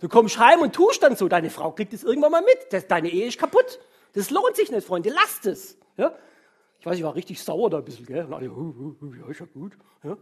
Du 0.00 0.08
kommst 0.08 0.38
heim 0.38 0.60
und 0.60 0.74
tust 0.74 1.02
dann 1.02 1.16
so, 1.16 1.28
deine 1.28 1.50
Frau 1.50 1.72
kriegt 1.72 1.92
es 1.92 2.02
irgendwann 2.02 2.32
mal 2.32 2.42
mit. 2.42 2.72
Das, 2.72 2.86
deine 2.86 3.10
Ehe 3.10 3.26
ist 3.26 3.38
kaputt. 3.38 3.78
Das 4.14 4.30
lohnt 4.30 4.56
sich 4.56 4.70
nicht, 4.70 4.86
Freunde, 4.86 5.10
lasst 5.10 5.46
es. 5.46 5.76
Ja? 5.98 6.14
Ich 6.78 6.86
weiß, 6.86 6.96
ich 6.96 7.04
war 7.04 7.14
richtig 7.14 7.42
sauer 7.42 7.68
da 7.68 7.78
ein 7.78 7.84
bisschen, 7.84 8.06
gell? 8.06 8.24
Und 8.24 8.32
alle, 8.32 8.46
ja, 8.46 9.30
ist 9.30 9.40
ja 9.40 9.46
gut. 9.52 9.76
Ja? 10.02 10.16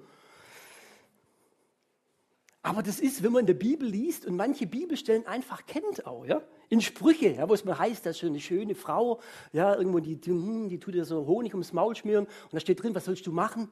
Aber 2.62 2.82
das 2.82 2.98
ist, 2.98 3.22
wenn 3.22 3.32
man 3.32 3.40
in 3.40 3.46
der 3.46 3.54
Bibel 3.54 3.88
liest 3.88 4.26
und 4.26 4.36
manche 4.36 4.66
Bibelstellen 4.66 5.26
einfach 5.26 5.64
kennt 5.66 6.06
auch, 6.06 6.26
ja. 6.26 6.42
In 6.70 6.80
Sprüche, 6.82 7.30
ja, 7.30 7.48
wo 7.48 7.54
es 7.54 7.64
mal 7.64 7.78
heißt, 7.78 8.04
da 8.04 8.10
ist 8.10 8.22
eine 8.22 8.40
schöne 8.40 8.74
Frau, 8.74 9.20
ja, 9.52 9.74
irgendwo, 9.74 10.00
die, 10.00 10.16
die, 10.16 10.30
hm, 10.30 10.68
die 10.68 10.78
tut 10.78 10.94
dir 10.94 11.04
so 11.04 11.26
Honig 11.26 11.54
ums 11.54 11.72
Maul 11.72 11.94
schmieren 11.94 12.26
und 12.26 12.52
da 12.52 12.60
steht 12.60 12.82
drin, 12.82 12.94
was 12.94 13.04
sollst 13.04 13.26
du 13.26 13.32
machen? 13.32 13.70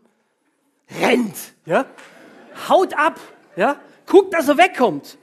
Rennt, 1.00 1.36
ja. 1.66 1.86
Haut 2.68 2.96
ab, 2.96 3.20
ja. 3.56 3.80
Guckt, 4.06 4.32
dass 4.32 4.48
er 4.48 4.56
wegkommt. 4.56 5.18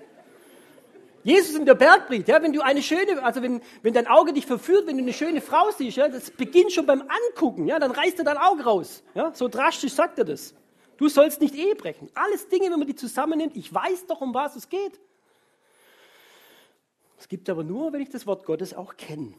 Jesus 1.23 1.55
in 1.55 1.65
der 1.65 1.75
Bergpredigt, 1.75 2.27
ja, 2.27 2.43
wenn 2.43 2.51
du 2.51 2.61
eine 2.61 2.81
schöne, 2.81 3.23
also 3.23 3.41
wenn, 3.41 3.61
wenn 3.81 3.93
dein 3.93 4.07
Auge 4.07 4.33
dich 4.33 4.45
verführt, 4.45 4.87
wenn 4.87 4.97
du 4.97 5.03
eine 5.03 5.13
schöne 5.13 5.39
Frau 5.39 5.71
siehst, 5.71 5.95
ja, 5.95 6.09
das 6.09 6.31
beginnt 6.31 6.73
schon 6.73 6.85
beim 6.85 7.01
Angucken, 7.01 7.65
ja, 7.65 7.79
dann 7.79 7.91
reißt 7.91 8.19
er 8.19 8.25
dein 8.25 8.37
Auge 8.37 8.65
raus, 8.65 9.03
ja, 9.15 9.31
so 9.33 9.47
drastisch 9.47 9.93
sagt 9.93 10.19
er 10.19 10.25
das. 10.25 10.53
Du 10.97 11.09
sollst 11.09 11.41
nicht 11.41 11.55
Ehe 11.55 11.75
brechen. 11.75 12.09
Alles 12.13 12.47
Dinge, 12.49 12.69
wenn 12.71 12.79
man 12.79 12.87
die 12.87 12.95
zusammennimmt, 12.95 13.55
ich 13.55 13.73
weiß 13.73 14.07
doch, 14.07 14.21
um 14.21 14.33
was 14.33 14.55
es 14.55 14.69
geht. 14.69 14.99
Es 17.17 17.27
gibt 17.27 17.49
aber 17.49 17.63
nur, 17.63 17.93
wenn 17.93 18.01
ich 18.01 18.09
das 18.09 18.27
Wort 18.27 18.45
Gottes 18.45 18.73
auch 18.73 18.97
kenne. 18.97 19.33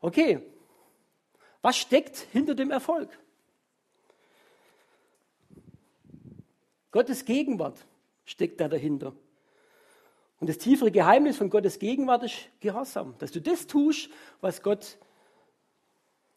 Okay, 0.00 0.42
was 1.62 1.76
steckt 1.76 2.16
hinter 2.32 2.54
dem 2.54 2.70
Erfolg? 2.70 3.16
Gottes 6.90 7.24
Gegenwart 7.24 7.78
steckt 8.24 8.60
da 8.60 8.68
dahinter. 8.68 9.14
Und 10.38 10.48
das 10.48 10.58
tiefere 10.58 10.90
Geheimnis 10.90 11.36
von 11.36 11.50
Gottes 11.50 11.78
Gegenwart 11.78 12.24
ist 12.24 12.48
Gehorsam, 12.60 13.14
dass 13.18 13.32
du 13.32 13.40
das 13.40 13.66
tust, 13.66 14.10
was 14.40 14.62
Gott 14.62 14.98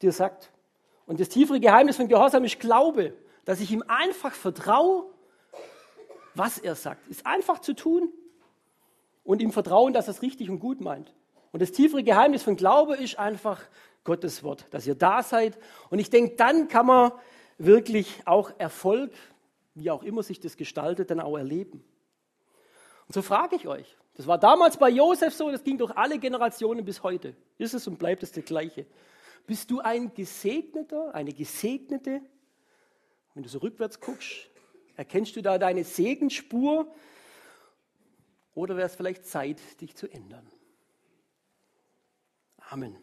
dir 0.02 0.12
sagt. 0.12 0.52
Und 1.10 1.20
das 1.20 1.28
tiefere 1.28 1.60
Geheimnis 1.60 1.96
von 1.96 2.08
Gehorsam 2.08 2.44
ist 2.44 2.60
Glaube, 2.60 3.16
dass 3.44 3.62
ich 3.62 3.72
ihm 3.72 3.84
einfach 3.88 4.32
vertraue, 4.32 5.06
was 6.36 6.60
er 6.60 6.76
sagt. 6.76 7.08
Ist 7.08 7.26
einfach 7.26 7.58
zu 7.62 7.74
tun 7.74 8.14
und 9.24 9.42
ihm 9.42 9.52
vertrauen, 9.52 9.92
dass 9.92 10.08
er 10.08 10.12
es 10.12 10.22
richtig 10.22 10.52
und 10.52 10.60
gut 10.60 10.82
meint. 10.82 11.12
Und 11.52 11.64
das 11.64 11.72
tiefere 11.72 12.04
Geheimnis 12.04 12.44
von 12.44 12.56
Glaube 12.56 12.96
ist 12.96 13.18
einfach 13.18 13.60
Gottes 14.04 14.44
Wort, 14.44 14.68
dass 14.70 14.86
ihr 14.86 14.94
da 14.94 15.24
seid. 15.24 15.58
Und 15.90 15.98
ich 15.98 16.12
denke, 16.12 16.36
dann 16.36 16.68
kann 16.68 16.86
man 16.86 17.12
wirklich 17.58 18.22
auch 18.26 18.52
Erfolg, 18.60 19.12
wie 19.74 19.90
auch 19.90 20.04
immer 20.04 20.22
sich 20.22 20.40
das 20.40 20.58
gestaltet, 20.58 21.10
dann 21.10 21.22
auch 21.22 21.38
erleben. 21.38 21.84
Und 23.08 23.16
so 23.16 23.24
frage 23.24 23.56
ich 23.56 23.68
euch, 23.68 23.98
das 24.14 24.28
war 24.28 24.38
damals 24.38 24.78
bei 24.78 24.92
Josef 24.92 25.34
so, 25.34 25.50
das 25.50 25.64
ging 25.64 25.80
durch 25.80 25.98
alle 25.98 26.20
Generationen 26.20 26.86
bis 26.86 27.02
heute. 27.02 27.36
Ist 27.58 27.74
es 27.74 27.88
und 27.88 27.98
bleibt 27.98 28.22
es 28.22 28.32
das 28.32 28.46
Gleiche. 28.46 28.86
Bist 29.50 29.72
du 29.72 29.80
ein 29.80 30.14
Gesegneter, 30.14 31.16
eine 31.16 31.34
Gesegnete? 31.34 32.22
Wenn 33.34 33.42
du 33.42 33.50
so 33.50 33.58
rückwärts 33.58 34.00
guckst, 34.00 34.48
erkennst 34.96 35.36
du 35.36 35.42
da 35.42 35.58
deine 35.58 35.84
Segenspur? 35.84 36.94
Oder 38.54 38.78
wäre 38.78 38.86
es 38.86 38.96
vielleicht 38.96 39.26
Zeit, 39.26 39.60
dich 39.82 39.96
zu 39.96 40.08
ändern? 40.08 40.48
Amen. 42.60 42.96